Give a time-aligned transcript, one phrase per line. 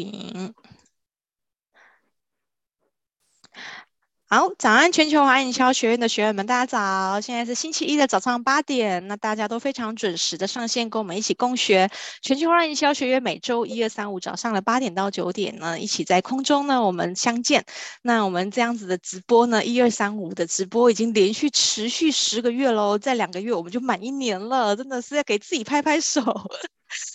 [0.00, 0.54] 影。
[4.28, 7.20] 好，早安，全球华营销学院的学员们，大家早！
[7.20, 11.88] 现在是星期一的早上八点，那大家都非常准时的上线，跟我们一起共学。
[12.22, 17.64] 全球华营销学院每周一、二、三、五早上的八点到九点呢，一起在空中呢，我们相见。
[18.02, 26.50] 那我们这样子的直播呢，一二三五的直播已经连续持续十个月喽，在两个月我们就满一年了，真的是要给自己拍拍手。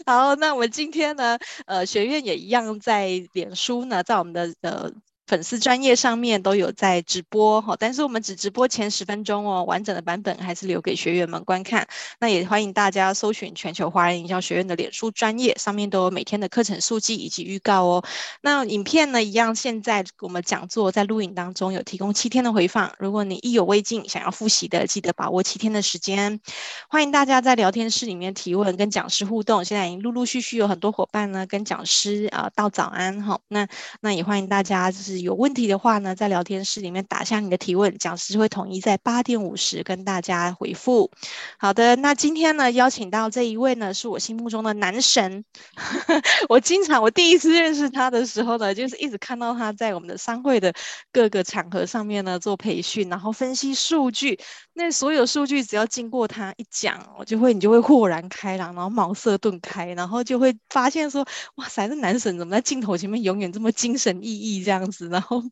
[0.05, 4.91] 好，那我们今天呢，呃，学院也一样在脸书呢，在我们的呃。
[5.27, 11.87] 粉丝专页上面都有在直播哈，但是我们只直播前十分钟哦，完整的版本还是留给学员们观看。
[12.19, 18.03] 那也欢迎大家搜寻全球华人营销学院的脸书专业，上面都有每天的课程速记以及预告哦。
[18.41, 26.41] 那影片呢，一样，现在我们讲座在录影当中有提供七天的回放，如果你意犹未尽，想要复习的，记得把握七天的时间。
[26.89, 29.63] 欢迎大家在聊天室里面提问，跟讲师互动。
[29.63, 33.39] 现在已经陆陆续续有很多伙伴呢跟讲师啊道早安哈。
[33.47, 33.67] 那
[34.01, 35.10] 那也欢迎大家就是。
[35.19, 41.11] 有问题的话呢，在聊天室里面打下你的提问，讲师会统一在八点五十跟大家回复。
[41.57, 45.43] 好的，那今天呢，邀请到这一位呢，是我心目中的男神。
[46.47, 50.73] 我经常，我第一次认识他的时候呢，就是一直看到他在我们的商会的
[51.11, 54.39] 各个场合上面呢做培训，然后分析数据。
[54.73, 65.09] 那所有数据只要经过他一讲，我就会你就会豁然开朗，然后茅塞顿开，然后就会发现说，哇塞，这男神怎么在镜头前面永远这么精神奕奕这样子？
[65.09, 65.43] 然后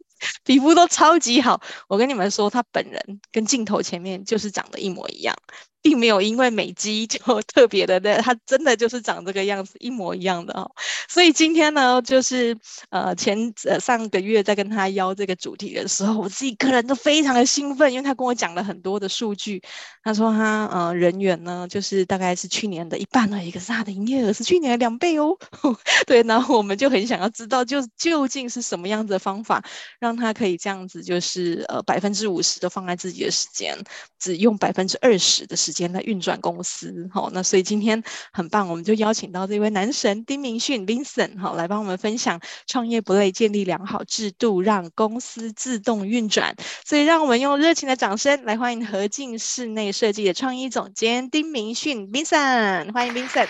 [0.44, 5.36] 皮肤都超级好，我跟你们说，他本人跟镜头前面就是长得一模一样。
[5.81, 7.19] 并没有因为美肌就
[7.53, 10.69] 特别的，的，他真的就是长这个样子，一模一样的哦。
[11.08, 12.58] 所以今天呢，就是
[12.89, 19.61] 呃前呃上个月在跟他邀这个主题的时候，我自己个人都非常的兴奋，因为他跟我讲了很多的数据。
[20.03, 25.38] 他说他呃人员呢，就是大概是去年的一半而已，可是他的营业额是去年的两倍哦。
[26.07, 29.63] 对，然后我们就很想要知道，就究竟是什么样子的方法，
[30.00, 33.77] 让他可以这样子，就是呃百分之五十都放在自己的时间，
[34.19, 35.69] 只用百分之二十的时间。
[35.69, 38.02] 时间来运转公司，好，那所以今天
[38.34, 46.56] 很棒，我们就邀请到这位男神丁明训 Vincent，好，来帮我们分享创业不累，建立良好制度，让公司自动运转。
[46.84, 53.47] 所以让我们用热情的掌声来欢迎和进室内设计的创意总监丁明训 Vincent，欢迎 Vincent。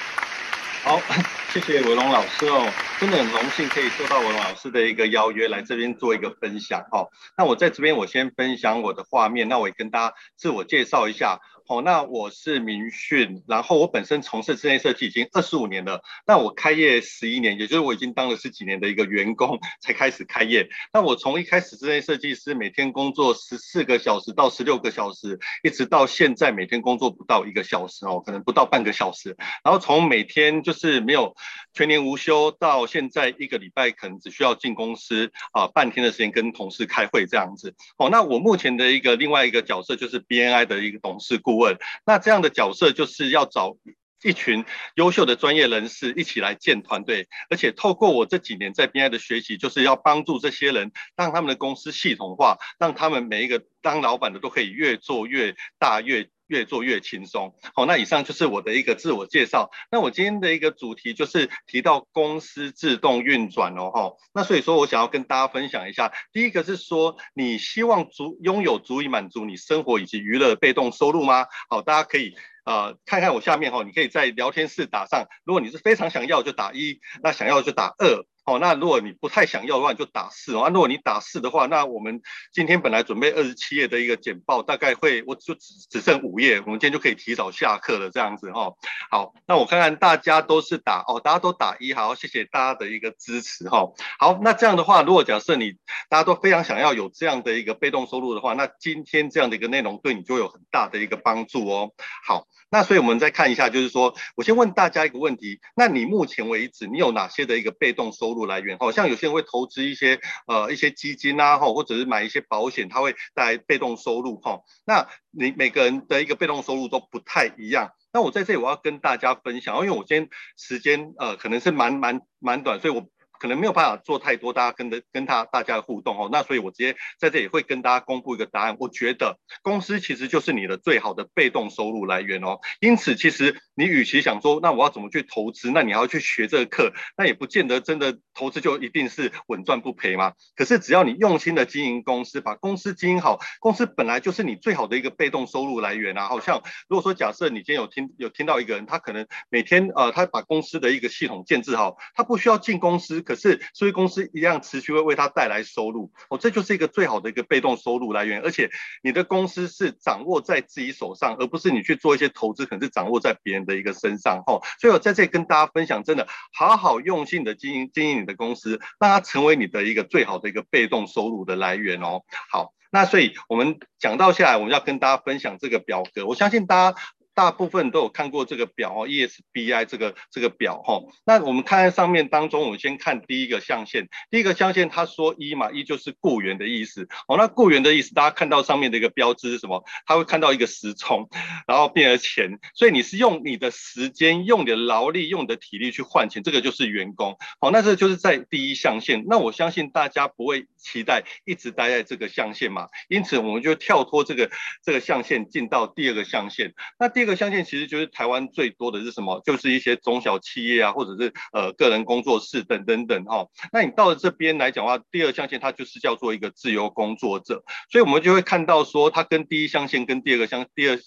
[0.83, 1.01] 好，
[1.53, 2.69] 谢谢伟龙老师哦，
[2.99, 7.07] 真的很荣幸可以受到文龙老师的一个邀约来这边做一个分享哦。
[7.37, 11.39] 那我在这边我先分享我的画面，那我也跟大家自我介绍一下。
[11.69, 16.01] 哦，那我是明训，然后我本身从事室内设计已经二十五年了。
[16.25, 20.67] 那我开业十一年，也就是我已经当了十几年的一个员工才开始开业。
[20.91, 29.37] 那我从一开始室内设计师每天工作十四个小时到十六个小时，一直到现在每天工作不到一个小时哦，可能不到半个小时。
[29.63, 31.35] 然后从每天就是没有
[31.79, 37.73] 全年无休，到现在一个礼拜可能只需要进公司啊半天的时间跟同事开会这样子。
[37.97, 41.57] 哦，那我目前的一个另外一个角色就是 BNI 的一个董事顾。
[41.57, 43.77] 问，那这样的角色就是要找
[44.21, 57.55] 一群优秀的专业人士一起来建团队，而且透过我这几年在 BNI 的学习，就是要帮助这些人，让他们的公司系统化，让他们每一个当老板的都可以越做越大，越越做越轻松。
[57.73, 59.69] 好，那以上就是我的一个自我介绍。
[59.89, 64.13] 那我今天的一个主题就是提到公司自动运转哦，哈。
[64.33, 71.45] 那所以说我想要跟大家分享一下，第一个是说，你希望足拥有足以满足你生活以及娱乐被动收入吗？
[71.69, 72.35] 好，大家可以
[72.65, 78.25] 呃看看我下面哈，你可以在聊天室打上，如果你是非常想要就打一，那想要就打二。
[78.49, 80.61] 哦，那如果你不太想要的话，你就打四哦。
[80.63, 82.21] 那如果你打四的话，那我们
[82.51, 88.75] 今天本来准备二十七页的一个简报，大概会我就只只剩五页，我们今天就可以提早下课了这样子哈、哦。
[89.11, 93.93] 好，那我看看大家都是打哦，大家都打一，好，谢谢大家的一个支持哈、哦。
[94.17, 95.73] 好，那这样的话，如果假设你
[96.09, 101.91] 大家都非常想要有这样的一个被动收入的话，那今天这样的一个内容对你就有很大的一个帮助哦。
[102.25, 108.38] 好，那所以我们再看一下，就是说我先问大家一个问题，那你目前为止你有哪些的一个被动收入？
[108.45, 114.61] 来源，好像有些人会投资一些呃一些基金啊，哈，或者是买一些保险，它会带来被动收入，哈。
[114.85, 117.91] 那你每个人的一个被动收入都不太一样。
[118.11, 123.07] 那我在这里我要跟大家分享，因为我今天时间呃可能是蛮蛮蛮短，所以我。
[123.39, 128.75] 可能没有办法做太多，大家跟的跟他大家的互动哦，那所以我直接在这里会跟大家公布一个答案。
[128.77, 140.33] 我觉得公司其实就是你的最好的被动收入来源哦，因此其实你与其想说，那我要怎么去投资，那你还要去学这个课，那也不见得真的投资就一定是稳赚不赔嘛。
[140.57, 146.27] 可是只要你用心的经营公司，把公司经营好，公司本来就是你最好的一个被动收入来源啊。
[146.27, 153.23] 好像如果说假设你今天有听有听到一个人，他可能每天呃他把公司的一个系统建置好，他不需要进公司。
[153.29, 158.71] 可是数据公司一样持续会为他带来收入，哦，这就是一个最好的一个被动收入来源，而且
[159.03, 166.27] 你的公司是掌握在自己手上，而不是你去做一些投资，可能是掌握在别人的一个身上，哦，所以我在这里跟大家分享，真的
[166.57, 172.23] 好好用心的经营经营你的公司，让它成为你的一个最好的一个被动收入的来源哦。
[172.51, 176.99] 好，那所以我们讲到下来，我们要跟大家分享这个表格，我相信大家。
[177.33, 181.01] 大部分都有看过这个表哦，ESBI 这个这个表哈。
[181.25, 184.09] 那我们看在上面当中，我们先看第一个象限。
[184.29, 187.37] 第一个象限，他说一嘛，一就是雇员的意思哦。
[187.37, 189.83] 那雇员的意思，大家看到上面的一个标志是什么？
[190.05, 191.29] 他会看到一个时钟，
[191.67, 192.59] 然后变成钱。
[192.73, 197.37] 所以你是用你的时间、用你的劳力、用你的体力去换钱，这个就是员工。
[197.59, 199.23] 好，那这就是在第一象限。
[199.27, 204.49] 那我相信大家不会期待一直待在这个象限嘛，因此我们就跳脱这个
[204.83, 206.73] 这个象限，进到第二个象限。
[206.97, 207.35] 那第二个。
[207.35, 209.39] 这个象限其实就是台湾最多的是什么？
[209.45, 213.49] 就是一些中小企业啊，或者是呃个人工作室等等等哈、哦。
[213.71, 220.97] 那你到了这边来讲的话，第二象限它就是叫做一个自由工作者，所以我们就会看到说，它跟第一象限跟第二个相第二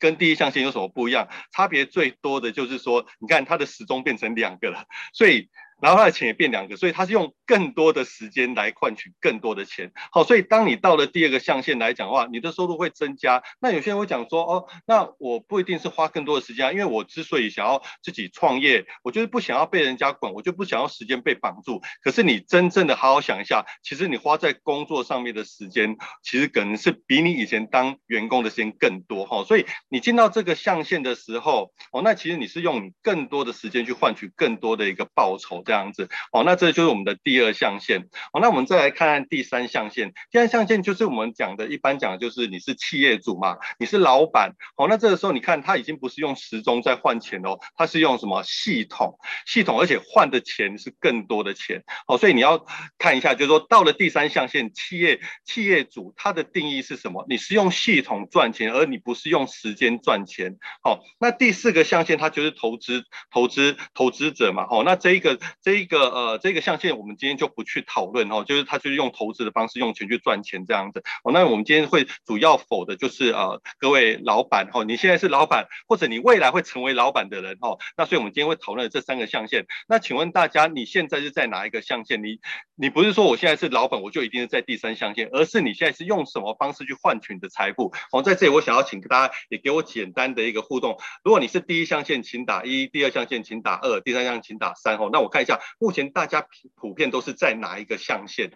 [0.00, 1.28] 跟第一象限有什么不一样？
[1.52, 5.48] 差别最多的就是说，你看它的时钟变成两个了，所以。
[5.80, 9.92] 然后他的钱也变两个，所以他是用更多的时间来换取更多的钱。
[10.12, 13.42] 好，所以当你到了第二个象限来讲的话，你的收入会增加。
[13.60, 21.80] 那有些人会讲说，哦，那我不一定是花更多的时间，因为我之所以想要自己创业，我就是不想要被人家管，我就不想要时间被绑住。
[22.02, 29.24] 可是你真正的好好想一下，其实你花在工作上面的时间，其实可能是比你以前当员工的时间更多。
[29.26, 35.62] 哈，所以你进到这个象限的时候，哦，那其实你是用更多的时间去换取更多的一个报酬。
[35.68, 38.08] 这样子，哦，那这就是我们的第二象限。
[38.32, 40.14] 哦，那我们再来看看第三象限。
[40.30, 44.54] 第三象限就是我们讲的，一般讲的就是你是企业主嘛，你是老板。
[44.76, 49.18] 哦，那这个时候你看，他已经不是用时钟在换钱哦，他是用什么系统？
[49.44, 51.84] 系统，而且换的钱是更多的钱。
[52.06, 52.64] 哦，所以你要
[52.96, 57.26] 看一下，就是说到了第三象限，企业企业主他的定义是什么？
[57.28, 60.56] 你是用系统赚钱，而你不是用时间赚钱。
[60.82, 64.66] 好，那第四个象限，它就是投资投资投资者嘛。
[64.70, 65.38] 哦，那这一个。
[65.62, 71.32] 这一个呃，这个象限我们今天就不去讨论哦，就是他就是用投资的方式用钱去赚钱这样子哦。
[71.32, 77.78] 那我们今天会主要否的就是呃，各位老板哦，你现在是老板，或者你未来会成为老板的人哦。
[77.96, 79.66] 那所以我们今天会讨论这三个象限。
[79.88, 82.22] 那请问大家，你现在是在哪一个象限？
[82.22, 82.38] 你
[82.76, 87.92] 你不是说我现在是老板，我就一定是在第三象限，而是你现在是用什么方式去换取你的财富？
[88.12, 90.96] 哦，在这里我想要请大家也给我简单的一个互动。
[91.24, 94.96] 如果你是第一象限，请打一；第二象限，请打二；第三象，请打三。
[94.98, 95.42] 哦，那我看
[95.78, 98.50] 目前大家普遍都是在哪一个象限？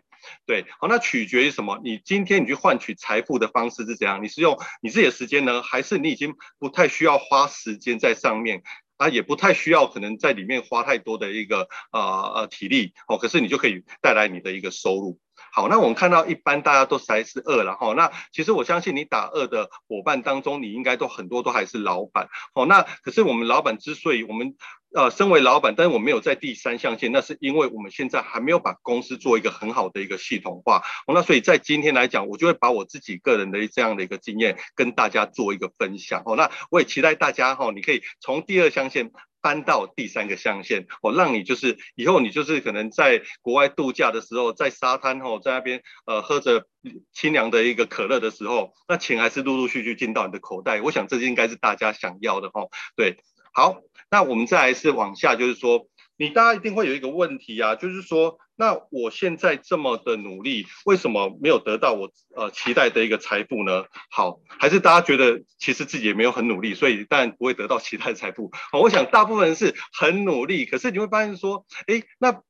[0.47, 1.81] 对，好，那取决于什么？
[1.83, 4.23] 你今天你去换取财富的方式是怎样？
[4.23, 8.63] 你是用你自己的时间呢，还是你已经不太需要花时间在上面
[8.99, 12.01] 啊，也不太需要可能在里面花太多的一个呃
[12.35, 15.19] 呃体力哦，可是你就可以带来你的一个收入。
[15.55, 17.93] 好，那我们看到一般大家都还是二了哈。
[17.95, 22.29] 那其实我相信你打二的伙伴当中，你应该都很多都还是老板。
[22.55, 24.55] 好，那可是我们老板之所以我们
[24.95, 30.83] 呃身为老板，但是我没有在第三象限，那是因为我们现在还没有把公司做一个很好的一个系统化。
[31.07, 36.23] 那所以在今天来讲，我就会把我自己个人的这样的一个经验跟大家做一个分享。
[36.27, 39.11] 哦，那我也期待大家哈，你可以从第二象限。
[39.45, 46.69] 搬到第三个象限，哦，让你就是以后你就是可能在国外度假的时候，在沙滩哦，在那边呃喝着
[47.13, 50.81] 清凉的一个可乐的时候，那钱还是陆陆续续进到你的口袋。
[50.81, 52.69] 我想这应该是大家想要的哈。
[52.95, 53.17] 对，
[53.53, 53.81] 好，
[54.13, 55.89] 那我们再来是往下，就是说。
[56.19, 63.87] 你大家一定会有一个问题啊，就是说，那我现在这么的努力，为什么没有得到我呃期待的一个财富呢？
[64.09, 68.51] 好，还是大家觉得其实自己也没有很努力，所以但不会得到期待的财富。
[68.71, 72.41] 好，我想大部分人是很努力，可是你会发现说，诶，那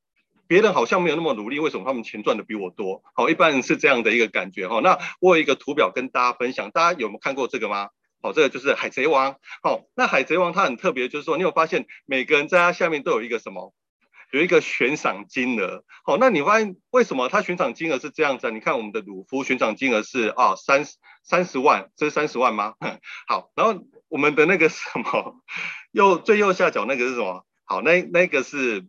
[0.46, 3.02] 别人好像没有那么努力，为什么他们钱赚的比我多？
[3.14, 4.80] 好，一般人是这样的一个感觉哈。
[4.80, 7.88] 那我有一个图表跟大家分享，大家有没有看过这个吗？
[8.22, 9.36] 好，这个就是海贼王。
[9.62, 13.74] 好，那海贼王它很特别，就是说，你有发现每个人在它下面都有一个什么？
[14.32, 15.84] 有一个悬赏金额。
[16.04, 18.50] 好，那你发现为什么它悬赏金额是这样子啊？
[18.50, 22.74] 你看我们的鲁夫悬赏金额是啊三十三十万，这是三十万吗？
[23.26, 25.36] 好，然后我们的那个什么
[25.90, 27.44] 右最右下角那个是什么？
[27.64, 28.86] 好，那那个是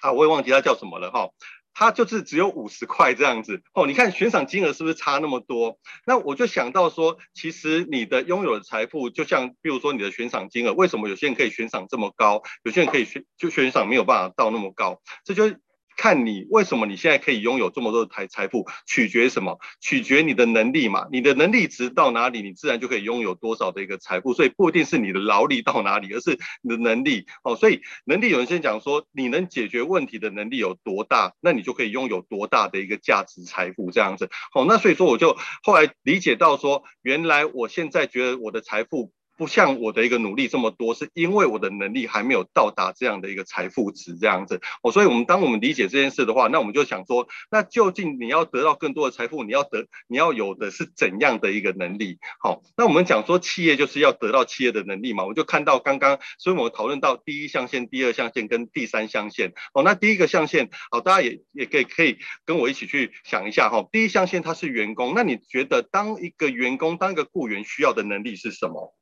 [0.00, 1.28] 啊，我也忘记它叫什么了哈。
[1.78, 5.78] 他就是只有五十块这样子哦，你看悬赏金额是不是差那么多？
[6.06, 15.02] 那我就想到说，其实你的拥有的财富，就像比如说你的悬赏金额，为什么有些人可以悬赏这么高，有些人可以悬就悬赏没有办法到那么高？
[15.22, 15.54] 这就
[15.96, 19.58] 看你为什么你现在可以拥有这么多的财财富，取决什么？
[19.80, 21.06] 取决你的能力嘛。
[21.10, 24.34] 你的能力值到哪里，你自然就可以拥有多少的一个财富。
[24.34, 27.26] 所以不一定是你的劳力到哪里，而是你的能力。
[27.42, 34.28] 哦，所以能力有人先讲说，你能解决问题的能力有多大，那你就可以拥有多大的一个价值财富这样子。
[34.54, 39.12] 哦，那所以说我就后来理解到说，原来我现在觉得我的财富。
[39.36, 52.18] 不像我的一个努力这么多，是因为我的能力还没有到达这样的一个财富值这样子哦，所以我们当我们理解这件事的话，那我们就想说，那究竟你要得到更多的财富，你要得你要有的是怎样的一个能力？
[52.40, 68.94] 好，那我们讲说企业就是要得到企业的能力嘛，我就看到刚刚，所以我们讨论到第一象限、第二象限跟第三象限哦，那第一个象限，好，大家也也可以可以跟我一起去想一下哈，第一象限它是员工，那你觉得当一个员工当一个雇员需要的能力是什么？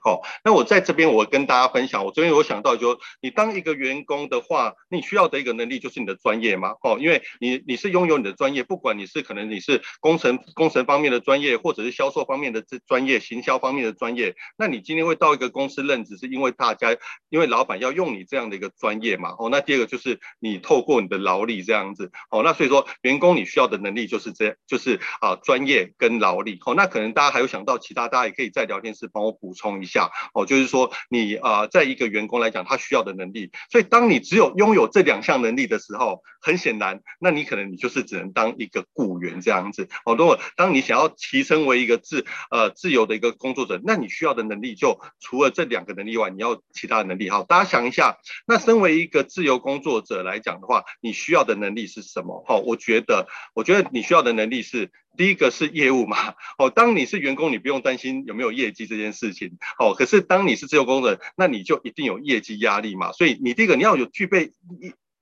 [0.00, 16.96] 好，那我在这边，我跟大家分享，我这边有想到，就你当一个员工的话，你需要的一个能力就是你的专业嘛，哦，因为你你是拥有你的专业，不管你是可能你是工程工程方面的专业，或者是销售方面的这专业，行销方面的专业，那你今天会到一个公司任职，是因为大家
[17.28, 29.87] 因为老板要用你这样的一个专业嘛，哦，那第二个就是你透过你的劳力这样子，哦，那所以说员工你需要的能力就是这，就是啊专业跟劳力，哦，那可能大家还有想到其他，大家也可以在聊天室帮我补充一。
[29.88, 39.88] 下哦，就是说你啊、在一个员工来讲，他需要的能力，所以当你只有拥有这两项能力的时候，很显然，那你可能你就是只能当一个雇员这样子。
[40.04, 47.28] 哦，如果当你想要提升为一个自呃自由的一个工作者，那你需要的能力就除了这两个能力外，你要其他的能力。
[47.30, 52.44] 好，大家想一下，那身为一个自由工作者来讲的话，你需要的能力是什么？
[52.46, 54.90] 好，我觉得，我觉得你需要的能力是。
[55.18, 56.16] 第一个是业务嘛，
[56.56, 64.52] 哦，当你是员工，你不用担心有没有业绩这件事情，哦，可是当你是自由工人，那你就一定有业绩压力嘛，所以你第一个你要有具备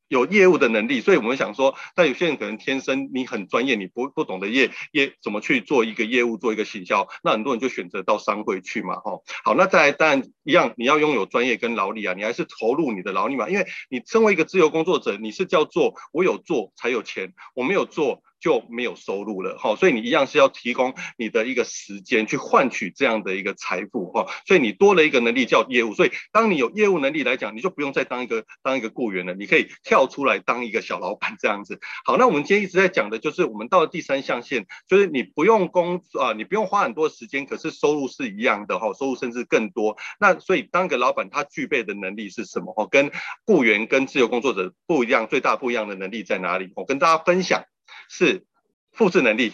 [0.09, 18.23] 有业务的能力，所以我们想说，但有些人可能天生你很专业，你不不懂得业业怎么去做一个业务，做一个行销，那很多人就选择到商会去嘛，哈，好，那再来当然一样，你要拥有专业跟劳力啊，你还是投入你的劳力嘛，因为你身为一个自由工作者，你是叫做我有做才有钱，我没有做。
[18.41, 31.81] 就没有收入了哈，所以你一样是要提供你的一个时间去换取这样的一个财富哈，所以你多了一个能力叫业务，所以当你有业务能力来讲，你就不用再当一个当一个雇员了，你可以跳出来当一个小老板这样子。
[32.05, 39.97] 好，那我们今天一直在讲的就是我们到了第三象限，就是你不用工啊，你不用花很多时间，可是收入是一样的哈，收入甚至更多。
[40.21, 42.75] 那所以当个老板他具备的能力是什么？
[42.77, 43.11] 哦，跟
[43.47, 46.71] 雇员跟自由工作者不一样，最大不一样的能力在哪里？
[46.77, 47.65] 我跟大家分享。
[48.09, 48.45] 是
[48.93, 49.53] 复制能力，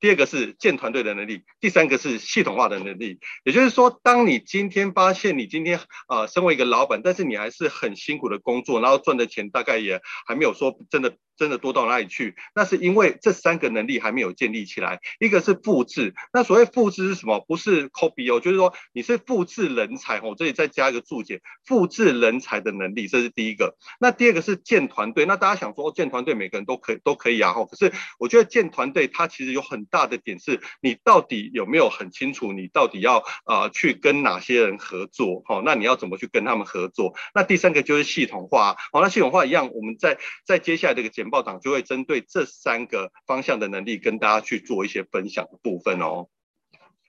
[0.00, 3.18] 第二个是建团队的能力，第三个是系统化的能力。
[3.44, 11.16] 也就是说，当你今天发现你今天啊、身为一个老板，但是你还是很辛苦的工作，然后赚的钱大概也还没有说真的。
[11.42, 12.36] 真的多到哪里去？
[12.54, 15.00] 那是因为这三个能力还没有建立起来。
[15.18, 17.44] 一个是复制，那所谓复制是什么？
[17.48, 20.36] 不是 copy 哦，就是说你是复制人才哦。
[20.38, 23.74] 这里再加一个注解，复制人才的能力，这是第一个。
[23.98, 25.26] 那第二个是建团队。
[25.26, 27.64] 那大家想说建团队，每个人都可以都可以啊哈。
[27.64, 35.40] 可是我觉得建团队它其实有很大的点是，你到底有没有很清楚，你到底要啊、去跟哪些人合作？
[35.46, 37.14] 哈，那你要怎么去跟他们合作？
[37.34, 38.76] 那第三个就是系统化。
[38.92, 46.28] 好，那系统化一样，我们在在接下来这个节目报档就会针对这三个方向的能力跟大家去做一些分享的部分哦。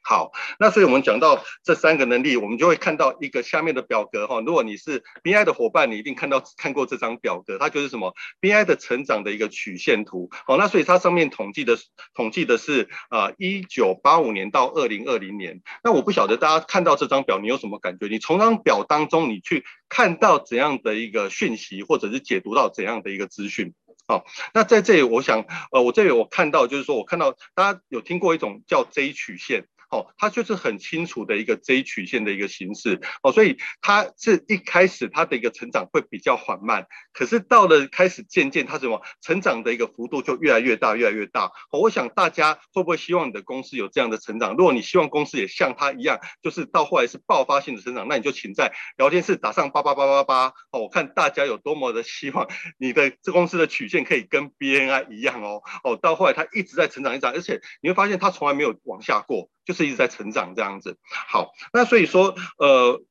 [0.06, 4.42] 好，那所以我们讲到这三个能力，我们就会看到一个下面的表格哈。
[4.42, 10.30] 如果你是 BI 的伙伴，你一定看到看过这张表格，它就是什么 BI 的成长的一个曲线图。
[10.46, 11.77] 好，那所以它上面统计的
[12.13, 15.62] 统计的是啊一九八五年到二零二零年。
[15.86, 18.08] 那我不晓得大家看到这张表你有什么感觉？
[18.08, 23.74] 你从张表当中你去看到怎样的一个讯息，或者是解读到怎样的一个资讯？
[24.05, 29.67] 好，那在这里我想，呃，我这里我看到就是说我看到大家有听过一种叫 J 曲线。
[29.94, 41.52] 哦，它就是很清楚的一个 J 曲线的一个形式哦，所以它是一开始它的一个成长会比较缓慢，可是到了开始渐渐它什么成长的一个幅度就越来越大，越来越大。
[41.70, 44.56] 哦，我想大家会不会希望你的公司有这样的成长？
[44.56, 50.48] 如果你希望公司也像它一样，就是到后来是爆发性的成长，那你就请在聊天室打上八八八八八。
[50.72, 52.48] 哦，我看大家有多么的希望
[52.80, 55.62] 你的这公司的曲线可以跟 BNI 一样哦。
[55.84, 59.52] 哦，到后来它一直在成长，一直，而且你会发现它从来没有往下过。
[59.65, 60.98] 就是一直在成长这样子，
[61.29, 63.01] 好，那所以说，呃，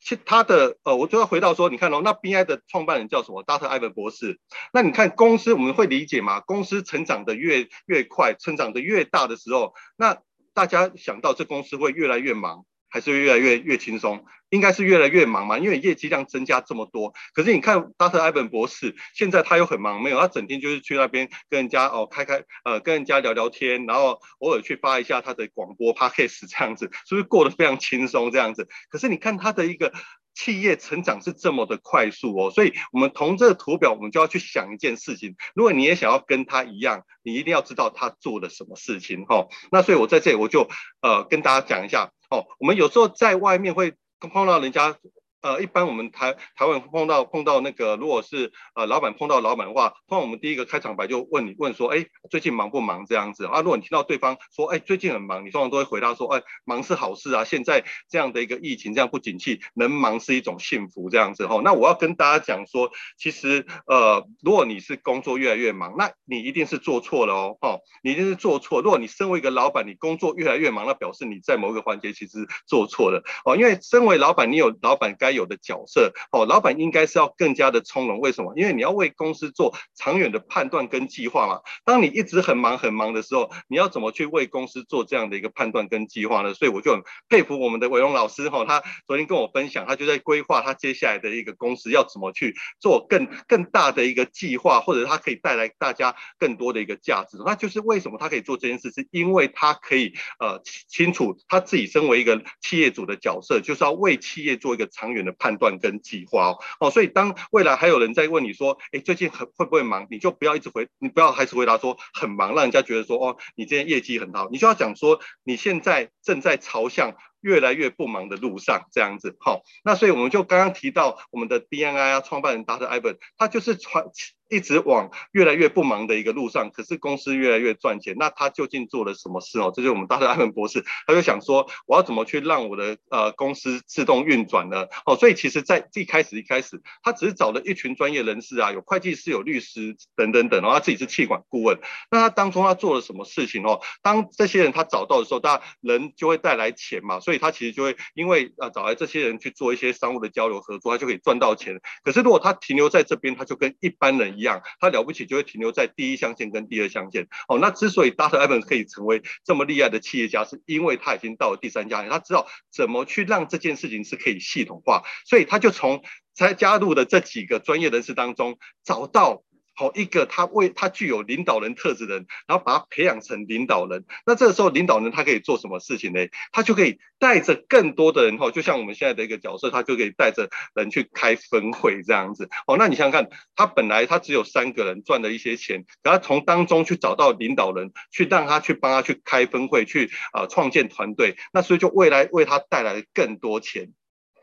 [0.00, 3.44] 其他的，呃，我就要回到说，你看哦，那 B I 的创办人叫什么？
[3.44, 4.40] 达特艾文博士。
[4.72, 6.40] 那你看公司，我们会理解嘛？
[6.40, 10.18] 公司成长的越越快，成长的越大的时候，那
[10.54, 14.24] 大家想到这公司会越来越忙，还是越来越越轻松？
[14.50, 17.14] 应该是越来越忙嘛，因为业绩量增加这么多。
[17.32, 28.68] 可是你看达特埃本博士，现在他又很忙，没有，他整天就是去那边跟人家哦开开呃跟人家聊聊天，然后偶尔去发一下他的广播 Podcast 这样子，是不是过得非常轻松这样子？
[28.90, 29.90] 可是你看他的一个
[30.34, 39.48] 企业成长是这么的快速哦，所以我们从这个图表，我们就要去想一件事情，如果你也想要跟他一样，你一定要知道他做了什么事情哈、哦。
[39.70, 40.68] 那所以我在这里我就
[41.00, 43.94] 呃跟大家讲一下哦，我们有时候在外面会。
[44.32, 44.96] 碰到人家。
[45.42, 53.60] 呃，一般我们台台湾碰到碰到那个，如果是呃老板碰到老板的话，通常我们第一个开场白就问你问说，哎，最近忙不忙这样子啊？
[53.60, 61.60] 如果你听到对方说，哎，最近很忙，你通常都会回答说，哎，忙是好事啊，现在这样的一个疫情这样不景气，能忙是一种幸福这样子哈。
[61.64, 68.80] 那我要跟大家讲说，其实呃，如果你是工作越来越忙，那你一定是做错了哦，哈，你一定是做错。
[68.80, 78.20] 如果你身为一个老板，你工作越来越忙，那表示你在某一个环节其实做错了哦，因为身为老板，你有老板该有的角色哦，老板应该是要更加的从容。
[78.20, 78.52] 为什么？
[78.56, 81.60] 因为你要为公司做长远的判断跟计划嘛。
[81.84, 86.54] 当你一直很忙很忙的时候，你要怎么去为公司做这样的一个判断跟计划呢？
[86.54, 97.38] 所以我就很佩服我们的伟龙老师哈，他昨天跟我分享，他就在规划他接下来的一个公司要怎么去做更更大的一个计划，或者他可以带来大家更多的一个价值。
[97.44, 105.72] 那就是为什么他可以做这件事，是因为他可以呃清楚他自己身为一个企业主的角色，就是要为企业做一个长远的判断。
[105.82, 110.06] 跟计划哦，所以当未来还有人在问你说，哎，最近很会不会忙？
[110.10, 119.36] 你就不要一直回，你不要还是回答说很忙，让人家觉得说，哦，你今天业绩很好，你就要讲说，你现在正在朝向越来越不忙的路上，这样子。
[119.40, 122.86] 好，那所以我们就刚刚提到我们的 DNI 啊，创办人 Dr.
[122.86, 124.04] Ivan，他就是传。
[124.52, 129.72] 一直往越来越不忙的一个路上，可是公司越来越赚钱，那他究竟做了什么事哦？
[129.74, 130.26] 这就是我们 Dr.
[130.26, 134.84] Ivan 博士，他就想说，我要怎么去让我的呃公司自动运转呢？
[135.06, 141.78] 哦，所以其实，在一开始一开始，他只是找了一群专业人士啊，有会计师、有律师等等等，然后他自己是气管顾问。
[142.10, 143.80] 那他当中他做了什么事情哦？
[144.02, 151.80] 当这些人他找到的时候，大家人就会带来钱嘛，所以他其实就会因为呃找来这些人去做一些商务的交流合作，他就可以赚到钱。
[152.04, 157.28] 可是如果他停留在这边，他就跟一般人一一样，他了不起就会停留在第一象限跟第二象限。
[157.46, 158.44] 哦，那之所以 Dr.
[158.44, 166.02] Evans 可以成为这么厉害的企业家，是因为他已经到了第三象限，他知道怎么去让这件事情是可以系统化，所以他就从
[166.34, 169.44] 才加入的这几个专业人士当中找到。
[169.74, 174.04] 好一个，他为他具有领导人特质的人，然后把他培养成领导人。
[174.26, 176.20] 那这个时候，领导人他可以做什么事情呢？
[176.52, 182.48] 他就可以带着更多的人，哈，就像我们现在的一个角色，他就可以带着人去开分会这样子。
[182.66, 191.36] 哦，那你想想看，他本来他只有三个人赚了一些钱，然后从当中去找到领导人，去让他去帮他去开分会，去啊创建团队。
[191.52, 193.92] 那所以就未来为他带来更多钱。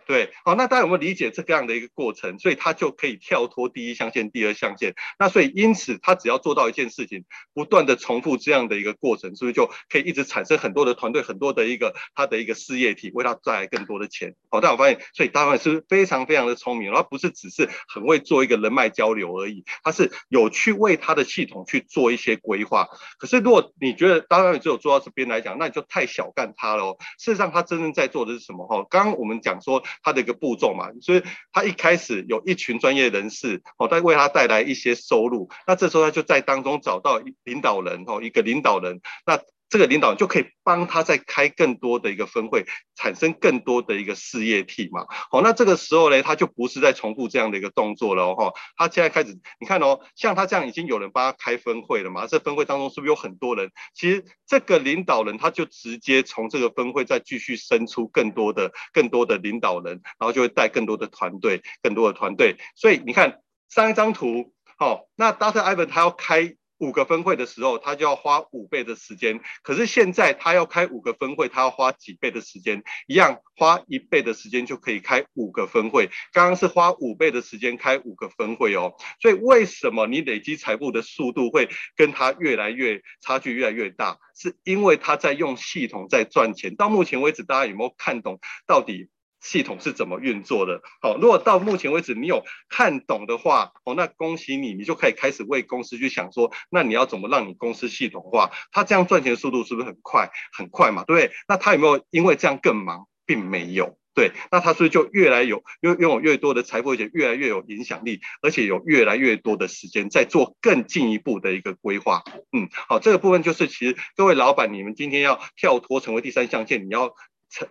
[0.10, 2.40] 对，好，那大家有没有理解这个样的一个过程？
[2.40, 4.96] 所以他就可以跳脱第一象限、第二象限。
[5.20, 14.34] 那所以因此，他只要做到一件事情，不断的重复这样的一个过程，是不是就可以一直产生很多的团队、很多的一个他的一个事业体，为他带来更多的钱？
[14.50, 22.88] 好，但我发现，所以大家是非常非常的聪明，而不是只是很会做一个人脉交流而已，他是有去为他的系统去做一些规划。
[23.20, 26.98] 可是如果你觉得当然只有做到这边来讲，那你就太小看他了。
[27.20, 28.66] 事实上，他真正在做的是什么？
[28.66, 29.84] 哈，刚刚我们讲说。
[30.02, 39.40] 他的一个步骤嘛，所以他一开始有一群专业人士哦，在为他带来一些收入，那这时候他就在当中找到领导人哦，一个领导人那。
[39.70, 45.06] 这个领导就可以帮他再开更多的一个分会，产生更多的一个事业体嘛。
[45.30, 48.54] 好，那这个时候呢，他就不是在重复这样的一个动作了哦。
[48.76, 52.26] 他现在开始，你看哦，像他这样已经有人帮他开分会了嘛？
[52.26, 53.72] 这分会当中是不是有很多人？
[53.94, 62.58] 其实这个领导人他就直接从这个分会再继续生出更多的、更多的领导人，然后就会带更多的团队、更多的团队。
[62.76, 65.62] 所以你看上一张图，好，那 Dr.
[65.62, 66.56] Ivan 他要开。
[66.80, 69.40] 五个分会的时候，他就要花五倍的时间。
[69.62, 72.84] 可是现在他要开五个分会，他要花几倍的时间？
[73.08, 76.10] 一样花一倍的时间就可以开五个分会。
[76.34, 78.94] 刚刚是花五倍的时间开五个分会哦。
[79.22, 84.18] 所以为什么你累积财富的速度会跟他越来越差距越来越大？
[84.36, 86.76] 是因为他在用系统在赚钱。
[86.76, 89.10] 到目前为止，大家有没有看懂到底？
[89.42, 90.82] 系统是怎么运作的？
[91.02, 98.52] 好，如果到目前为止你有看懂的话，哦，那恭喜你，你就可以开始为公司去想说，那你要怎么让你公司系统化？
[98.72, 100.30] 他这样赚钱速度是不是很快？
[100.52, 101.36] 很快嘛，对不对？
[101.48, 103.08] 那他有没有因为这样更忙？
[103.26, 104.32] 并没有，对。
[104.52, 112.24] 那他是不是就越来有拥拥有越多的财富，而且越来越有影响力，而且有越来越多的时间在做更进一步的一个规划？
[112.52, 117.16] 嗯，好，这个部分就是其实各位老板，你们今天要跳脱成为第三象限，你要。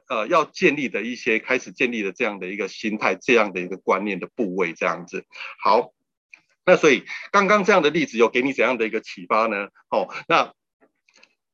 [0.08, 5.24] 呃要建立的一些开始建立的这样的一个心态，这样的一个观念的部位这样子。
[5.62, 5.92] 好，
[6.64, 9.68] 那所以刚刚这样的例子有给你怎样的一个启发呢？
[9.90, 10.52] 哦，那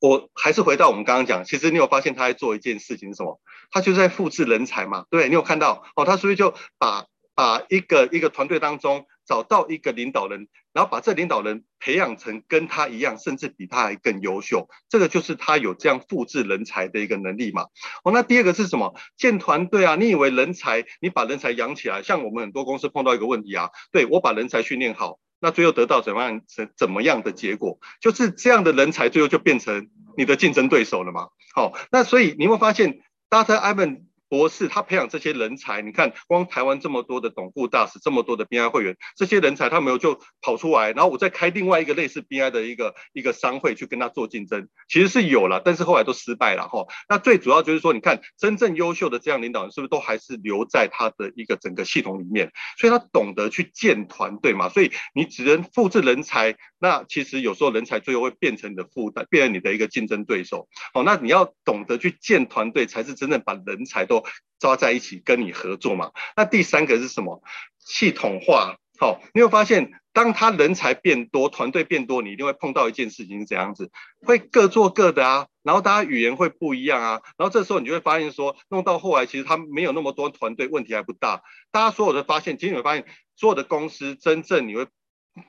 [0.00, 3.40] 我还是回到我们刚刚讲，其实你有发现他在做一件事情是什么？
[3.70, 6.04] 他就在复制人才嘛，对，你有看到哦？
[6.04, 9.06] 他所以就把把一个一个团队当中。
[9.26, 17.68] 找到一个领导人，然后把这领导人培养成跟他一样，甚至比他还更优秀，这个就是他有这样复制人才的一个能力嘛。
[18.02, 18.94] 哦，那第二个是什么？
[19.16, 27.78] 建团队啊，你以为人才，你把人才养起来，像我们很多公司碰到一个问题啊，对，我把人才训练好，那最后得到怎么样怎怎么样的结果？
[28.02, 31.28] 就是这样的人才最后就变成你的竞争对手了嘛。
[31.54, 33.56] 好，那所以你会发现，Dr.
[33.58, 34.02] Ivan。
[34.34, 46.84] 博士，他培养这些人才，你看，光台湾这么多的董顾大使，这么多的 BI 会员，这些人才他没有就跑出来，然后我再开另外一个类似 BI 的一个一个商会去跟他做竞争，其实是有了，但是后来都失败了哈。
[47.08, 52.50] 那最主要就是说，你看真正优秀的这样领导人，是不是都还是留在他的一个整个系统里面？
[52.76, 54.68] 所以他懂得去建团队嘛。
[54.68, 60.66] 所以你只能复制人才，那其实有时候人才最后会变成你的负担，变成你的一个竞争对手。
[60.92, 64.23] 好，那你要懂得去建团队，才是真正把人才都。
[64.58, 66.12] 抓在一起跟你合作嘛？
[66.36, 67.42] 那第三个是什么？
[67.78, 68.76] 系统化。
[68.98, 73.90] 好，你会发现，当他人才变多，团队变多，你一定会碰到一件事情是怎样子？
[74.24, 81.42] 会各做各的啊，然后大家语言会不一样啊，然后这时候你就会发现说，弄到后来其实他没有那么多团队，问题还不大。
[81.70, 83.04] 大家所有的发现，其实你会发现，
[83.36, 84.86] 所有的公司真正你会。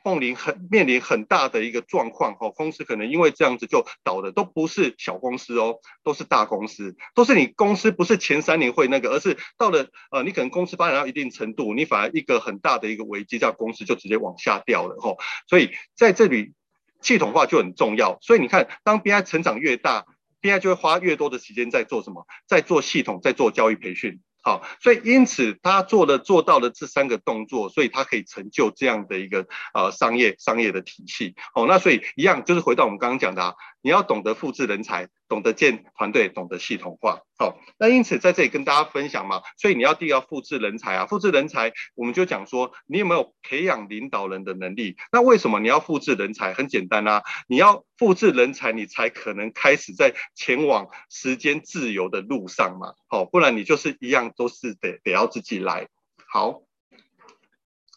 [0.04, 15.15] 面临很面临很大的一个状况哈，公司可能因为这样子就倒的，都不是小公司哦，都是大公司，都是你公司不是前三年会那个，而是到了呃，你可能公司发展到一定程度，你反而一个很大的一个危机，这样公司就直接往下掉了哈。
[15.48, 16.54] 所以在这里
[17.02, 18.17] 系统化就很重要。
[18.21, 20.06] 所以你看，当 BI 成长越大
[20.41, 24.19] ，BI 就会花越多的时间在做什么，在做系统，在做教育培训。
[24.45, 31.34] 好，所以因此他做了做到了这三个动作，所以他可以成就这样的一个呃商业商业的体系。
[31.55, 33.55] 好，那所以一样就是回到我们刚刚讲的啊，
[33.86, 35.08] 你要懂得复制人才。
[35.28, 44.98] 懂得建团队，懂得系统化，好，那因此在这里跟大家分享嘛，所以你要第一要复制人才啊，复制人才，我们就讲说你有没有培养领导人的能力？
[45.12, 46.54] 那为什么你要复制人才？
[46.54, 55.88] 很简单啊，你要复制人才，你才可能开始在前往时间自由的路上嘛，好，不然你就是一样都是得得要自己来，
[56.32, 56.62] 好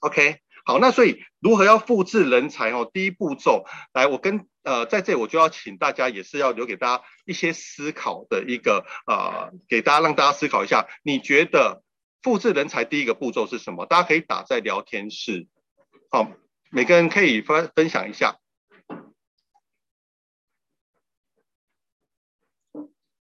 [0.01, 0.39] ，OK。
[0.65, 2.91] 好，那所以如何要复制人才哦？
[2.93, 11.83] 第一步骤，来，我跟呃，在这里我就要请大家，也是要留给大家一些思考的一个呃，给大家让大家思考一下，你觉得
[12.21, 13.87] 复制人才第一个步骤是什么？
[13.87, 15.47] 大家可以打在聊天室，
[16.11, 16.31] 好，
[16.71, 18.37] 每个人可以分分享一下。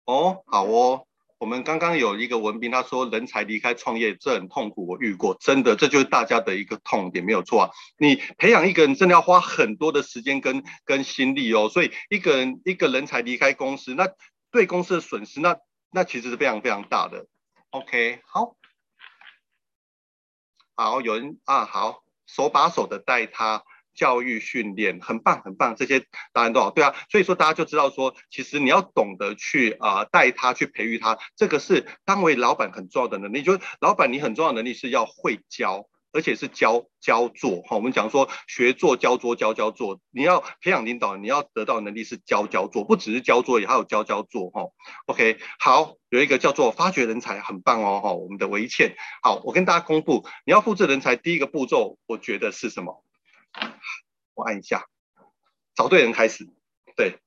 [0.06, 1.06] 哦，好哦。
[1.38, 7.70] 我们刚刚有一个文斌，他说人才离开创业这很痛苦，我遇过，真的，这就是大家的一个痛点，没有错啊。
[7.98, 14.08] 你培养一个人真的要花很多的时间跟跟心力哦，所以一个人一个人才离开公司，那
[14.50, 15.58] 对公司的损失，那
[15.90, 17.26] 那其实是非常非常大的。
[17.70, 18.56] OK，好，
[20.74, 23.62] 好，有人啊，好，手把手的带他。
[23.96, 33.42] 教育训练很棒很棒，这些答案都好，对啊，所以说大家就知道说，其实你要懂得去啊带他去培育他，这个是当为老板很重要的能力。
[33.42, 37.76] 就是老板你很重要的能力是要会教，而且是教教做哈。
[37.76, 44.62] 我们讲说学做教做教教做，你要培养领导，你要得到能力是教教做，不只是教做，也还有教教做哈。
[45.06, 48.12] OK，好，有一个叫做发掘人才，很棒哦哈。
[48.12, 53.02] 我们的维倩，好，我跟大家公布，你要复制人才第一个步骤，我觉得是什么？
[54.34, 54.84] 我按一下，
[55.74, 56.48] 找对人开始。
[56.96, 57.18] 对，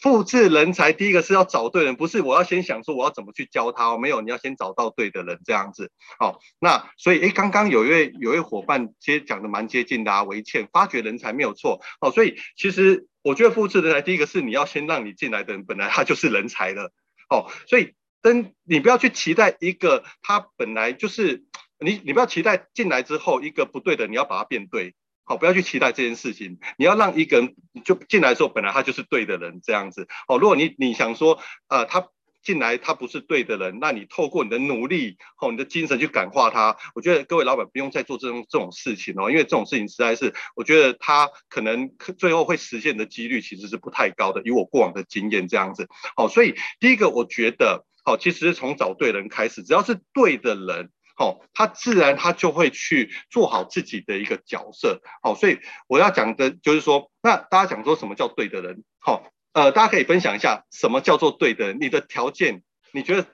[0.00, 5.90] 复制人才第一个是要找对人，不是我要先想说我要怎么去教他哦，没有，你要先找到对的人这样子。
[6.18, 11.80] 好，那所以诶，刚刚有一位有一位伙伴其实讲的蛮接近的啊，维倩发掘人才没有错。
[12.00, 16.92] 好，所以其实我觉得复制人才第一个是你要先让你进来的人本来他就是人才的。
[17.28, 21.44] 好，所以等你不要去期待一个他本来就是
[21.78, 24.94] 你，你不要期待进来之后一个不对的，你要把它变对。
[25.24, 26.58] 好，不要去期待这件事情。
[26.76, 30.06] 你要让一个人就进来的时候，本来他就是对的人，这样子。
[30.28, 32.08] 好，如果你你想说，呃，他
[32.42, 36.76] 进来他不是对的人，那你透过你的努力，哦，你的精神去感化他。
[36.94, 44.42] 我觉得各位老板不用再做这种这种事情哦，因为这种事情实在是，我觉得他可能最后会实现的几率其实是不太高的。
[44.44, 45.88] 以我过往的经验这样子。
[46.16, 50.90] 好，所以第一个我觉得，好，其实是从找对人开始，只要是对的人。
[51.16, 55.00] 好，他自然他就会去做好自己的一个角色。
[55.22, 58.82] 好，所以我要讲的就是说，那大家讲说什么叫对的人？
[58.98, 61.78] 好，呃，大家可以分享一下什么叫做对的人？
[61.80, 63.28] 你的条件你觉得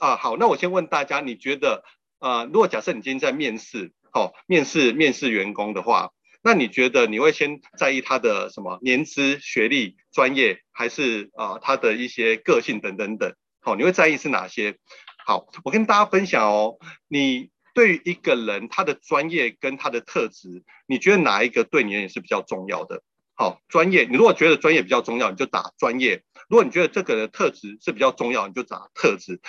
[0.00, 1.84] 啊好，那我先问大家，你觉得
[2.18, 6.10] 呃，如果假设你今天在面试，哦，面试面试员工的话，
[6.42, 13.32] 那你觉得你会先在意他的什么年资、学历、专业，还是啊、他的一些个性等等等？
[13.60, 14.76] 好、哦，你会在意是哪些？
[15.24, 23.02] 好，我跟大家分享哦，你对于一个人他的专业跟他的特质，你觉得哪一个对你而言是比较重要的？
[23.34, 29.40] 好，专业，你如果觉得专业比较重要，你就打专业；如果你觉得这个的特质是比较重要，你就打特质，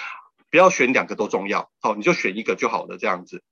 [0.49, 1.71] 不要选两个都重要。
[1.81, 3.43] 好，你就选一个就好了，这样子。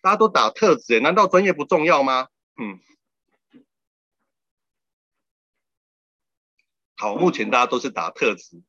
[0.00, 2.28] 大家都打特质，难道专业不重要吗？
[2.56, 2.78] 嗯。
[6.96, 8.62] 好，目前大家都是打特质，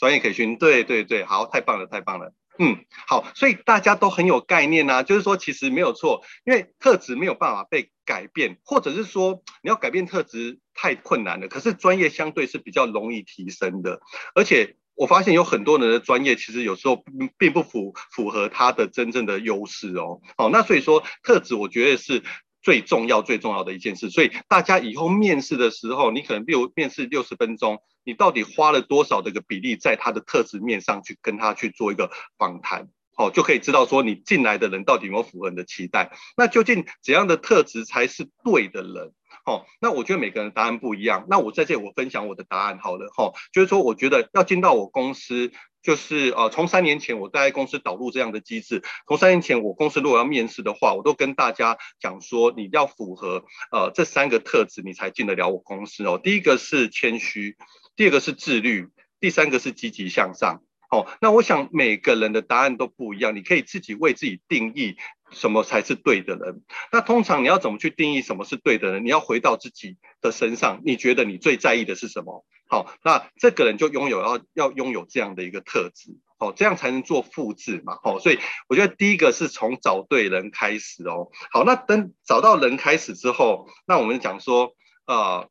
[0.00, 0.58] 专业可以选。
[0.58, 2.34] 对对对，好，太棒了，太棒了。
[2.58, 11.46] 嗯，好，所以大家都很有概念呐、就是说其实没有错，因为特质没有办法被改变，或者是说你要改变特质太困难了。
[11.46, 14.00] 可是专业相对是比较容易提升的，
[14.34, 14.76] 而且。
[14.96, 17.02] 我发现有很多人的专业其实有时候
[17.38, 20.20] 并不符符合他的真正的优势哦。
[20.36, 22.22] 好，那所以说特质我觉得是
[22.62, 24.10] 最重要最重要的一件事。
[24.10, 36.12] 所以大家以后面试的时候，你可能六面试六十分钟，你到底花了多少的一个比例在他的特质面上去跟他去做一个访谈，好，就可以知道说你进来的人到底有没有符合你的期待。
[36.36, 39.12] 那究竟怎样的特质才是对的人？
[39.46, 41.24] 哦，那我觉得每个人答案不一样。
[41.30, 45.50] 那我在这里我分享我的答案好了，哈、就是说我觉得要进到我公司，
[45.82, 48.82] 就是呃，从三年前我在公司导入这样的机制。
[49.06, 56.20] 从三年前我公司如果要面试的话，我都跟大家讲说，你要符合呃这三个特质，你才进得了我公司哦。
[56.22, 57.56] 第一个是谦虚，
[57.96, 58.88] 第二个是自律，
[59.20, 60.62] 第三个是积极向上。
[60.90, 64.96] 哦，那我想每个人的答案都不一样，你可以自己为自己定义
[65.30, 66.62] 什么才是对的人。
[66.90, 69.04] 那通常你要怎么去定义什么是对的人？
[69.04, 72.44] 你要回到自己的身上，你觉得你最在意的是什么？
[72.70, 77.98] 好，那这个人就拥有要要拥有这样的一个特质，好，这样才能做复制嘛。
[78.00, 81.30] 好，所以我觉得第一个是从找对人开始哦。
[81.50, 84.72] 好，那等找到人开始之后，那我们讲说，
[85.04, 85.50] 呃，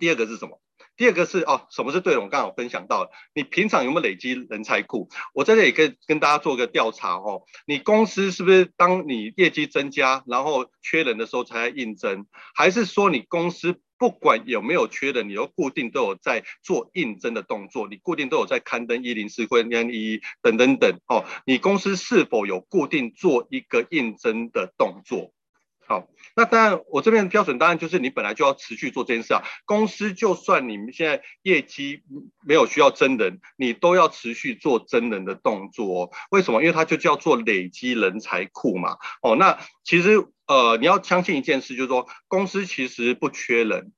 [0.00, 0.58] 第二个是什么？
[0.96, 2.20] 第二个是哦，什么是对的？
[2.20, 5.08] 我刚好分享到，你平常有没有累积人才库？
[5.32, 12.26] 我在这里跟跟大家做个调查哦，你公司是不是当你业绩增加，然后缺人的时候才来应征？
[12.52, 17.88] 还是说你公司不管有没有缺的，你都固定都有在做应征的动作？
[17.88, 21.24] 你固定都有在刊登一零四或一零一等等等哦？
[21.44, 25.32] 你公司是否有固定做一个应征的动作？
[25.88, 29.42] 好，那当然，我这边的标准当然就是你本来就要持续做这件事啊。
[29.64, 32.02] 公司就算你们现在业绩
[32.46, 36.10] 没有需要真人，你都要持续做真人的动作哦。
[36.30, 36.60] 为什么？
[36.60, 38.98] 因为它就叫做累积人才库嘛。
[39.22, 43.92] 哦，那其实呃，你要相信一件事，就是说公司其实不缺人，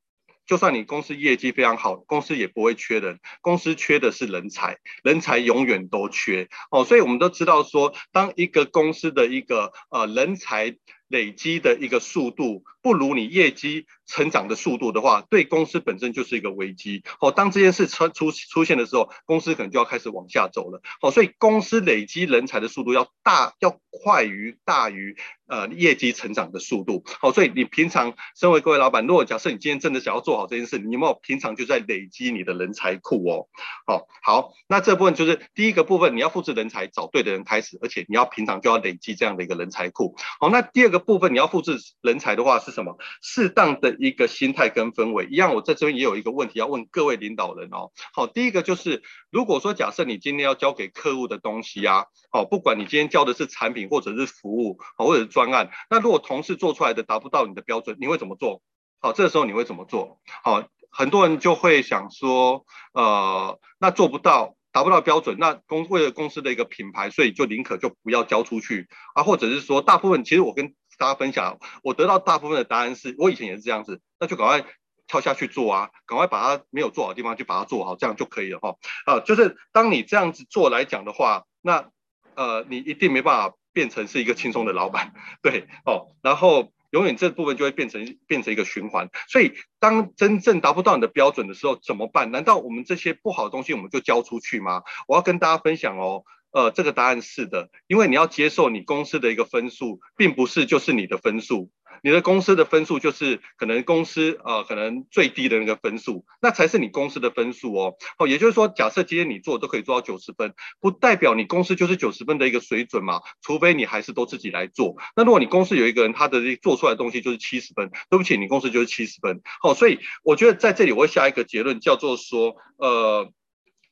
[0.46, 3.18] 就算你公司业绩非常好，公司也不会缺人。
[3.40, 6.84] 公司缺的是人才，人才永远都缺哦。
[6.84, 10.76] 所以我们都知道说，当一个公司的一个呃人才。
[11.10, 17.02] 累积的一个速度不如你业绩成长的速度的话，对公司本身就是一个危机。
[17.18, 20.80] 好，当这件事出出出现的时候，公司可能就要开始往下走了。
[21.00, 25.16] 好，所以公司累积人才的速度要大，要快于大于
[25.46, 27.02] 呃业绩成长的速度。
[27.20, 33.48] 好，所以你平常身为各位老板，如果假设你今天真的想要做好这件事，你有没有平常就在累积你的人才库哦？
[33.86, 40.14] 好，好，那这部分就是第一个部分，你要复制人才，找对的人开始，而且你要平常就要累积这样的一个人才库。
[40.40, 41.00] 好，那第二个。
[41.10, 42.96] 部分你要复制人才的话是什么？
[43.22, 45.54] 适当的一个心态跟氛围一样。
[45.54, 47.90] 我在这边也有一个问题要问各位领导人哦。
[48.12, 58.62] 好，第一个就是，如果说假设你今天要交给客户的东西啊，好，不管你今天交的是产品或者是服务，好，或者是专案，那如果同事做出来的达不到你的标准，你会怎么做？
[59.00, 60.20] 好，这个时候你会怎么做？
[60.44, 64.56] 好，很多人就会想说，呃，那做不到。
[64.72, 74.62] 达不到标准，那公为了公司的一个品牌，所以就宁可就不要交出去啊，或者是说，大部分其实我跟大家分享，我得到大部分的答案是，我以前也是这样子，那就赶快
[75.06, 78.76] 跳下去做啊，赶快把它没有做好的地方就把它做好，这样就可以了哈。
[79.06, 81.88] 啊，就是当你这样子做来讲的话，那
[82.34, 86.70] 呃，你一定没办法变成是一个轻松的老板，对哦，然后。
[86.92, 92.32] 永远这部分就会变成变成一个循环，所以当真正达不到你的标准的时候怎么办？
[92.32, 94.82] 难道我们这些不好的东西我们就交出去吗？
[95.06, 96.24] 我要跟大家分享哦。
[96.52, 101.70] 呃，这个答案是的，因为你要接受你公司的一个分数，并不是就是你的分数，
[102.02, 107.94] 你的公司的分数就是可能公司呃可能最低的那个分数，那才是你公司的分数哦。
[108.18, 114.96] 哦，也就是说，假设今天你做都可以做到九十分，不代表你公司就是九十分的一个水准嘛，除非你还是都自己来做。
[115.14, 119.40] 那如果你公司有一个人他的做出来的东西就是七十分，对不起，你公司就是七十分。
[119.62, 123.30] 好，所以我觉得在这里我会下一个结论，叫做说，呃，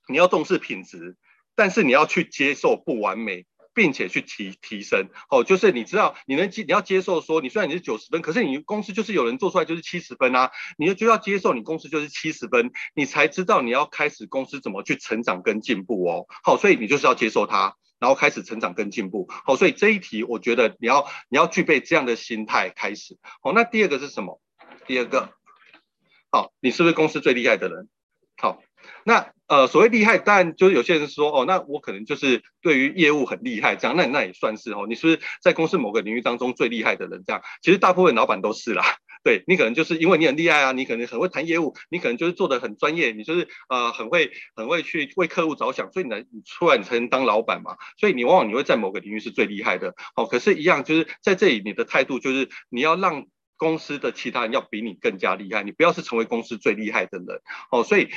[0.08, 1.16] 你要重视品质。
[1.58, 3.44] 但是你要去接受不完美。
[3.74, 16.26] 并且去提提升哦，就是你知道你能接你要接受说，你虽然你是九十分，可是你公司就是有人做出来就是七十分啊，你就要接受你公司就是七十分，你才知道你要开始公司怎么去成长跟进步哦。
[16.42, 19.28] 好，所以你就是要接受它，然后开始成长跟进步。
[19.28, 23.16] 好，所以这一题我觉得你要你要具备这样的心态开始。
[23.40, 24.40] 好，那第二个是什么？
[24.88, 25.34] 第二个，
[26.32, 27.88] 好，你是不是公司最厉害的人？
[28.38, 28.60] 好，
[29.04, 29.30] 那。
[29.48, 37.24] 呃，所谓厉害，当然就是有些人说，哦，那我可能就是对于业务很厉害，这样，那那也算是哦，你是不是在公司某个领域当中最厉害的人？
[37.26, 38.84] 这样，其实大部分老板都是啦，
[39.24, 53.24] 对，你可能就是因为你很厉害啊，你可能很会谈业务，你可能就是做的很专业，你就是呃很会很会去为客户着想，所以你来你出来你才能当老板嘛，所以你往往你会在某个领域是最厉害的，哦，可是，一样就是在这里你的态度就是你要让
[53.56, 58.10] 公司的其他人要比你更加厉害，你不要是成为公司最厉害的人，哦，所以。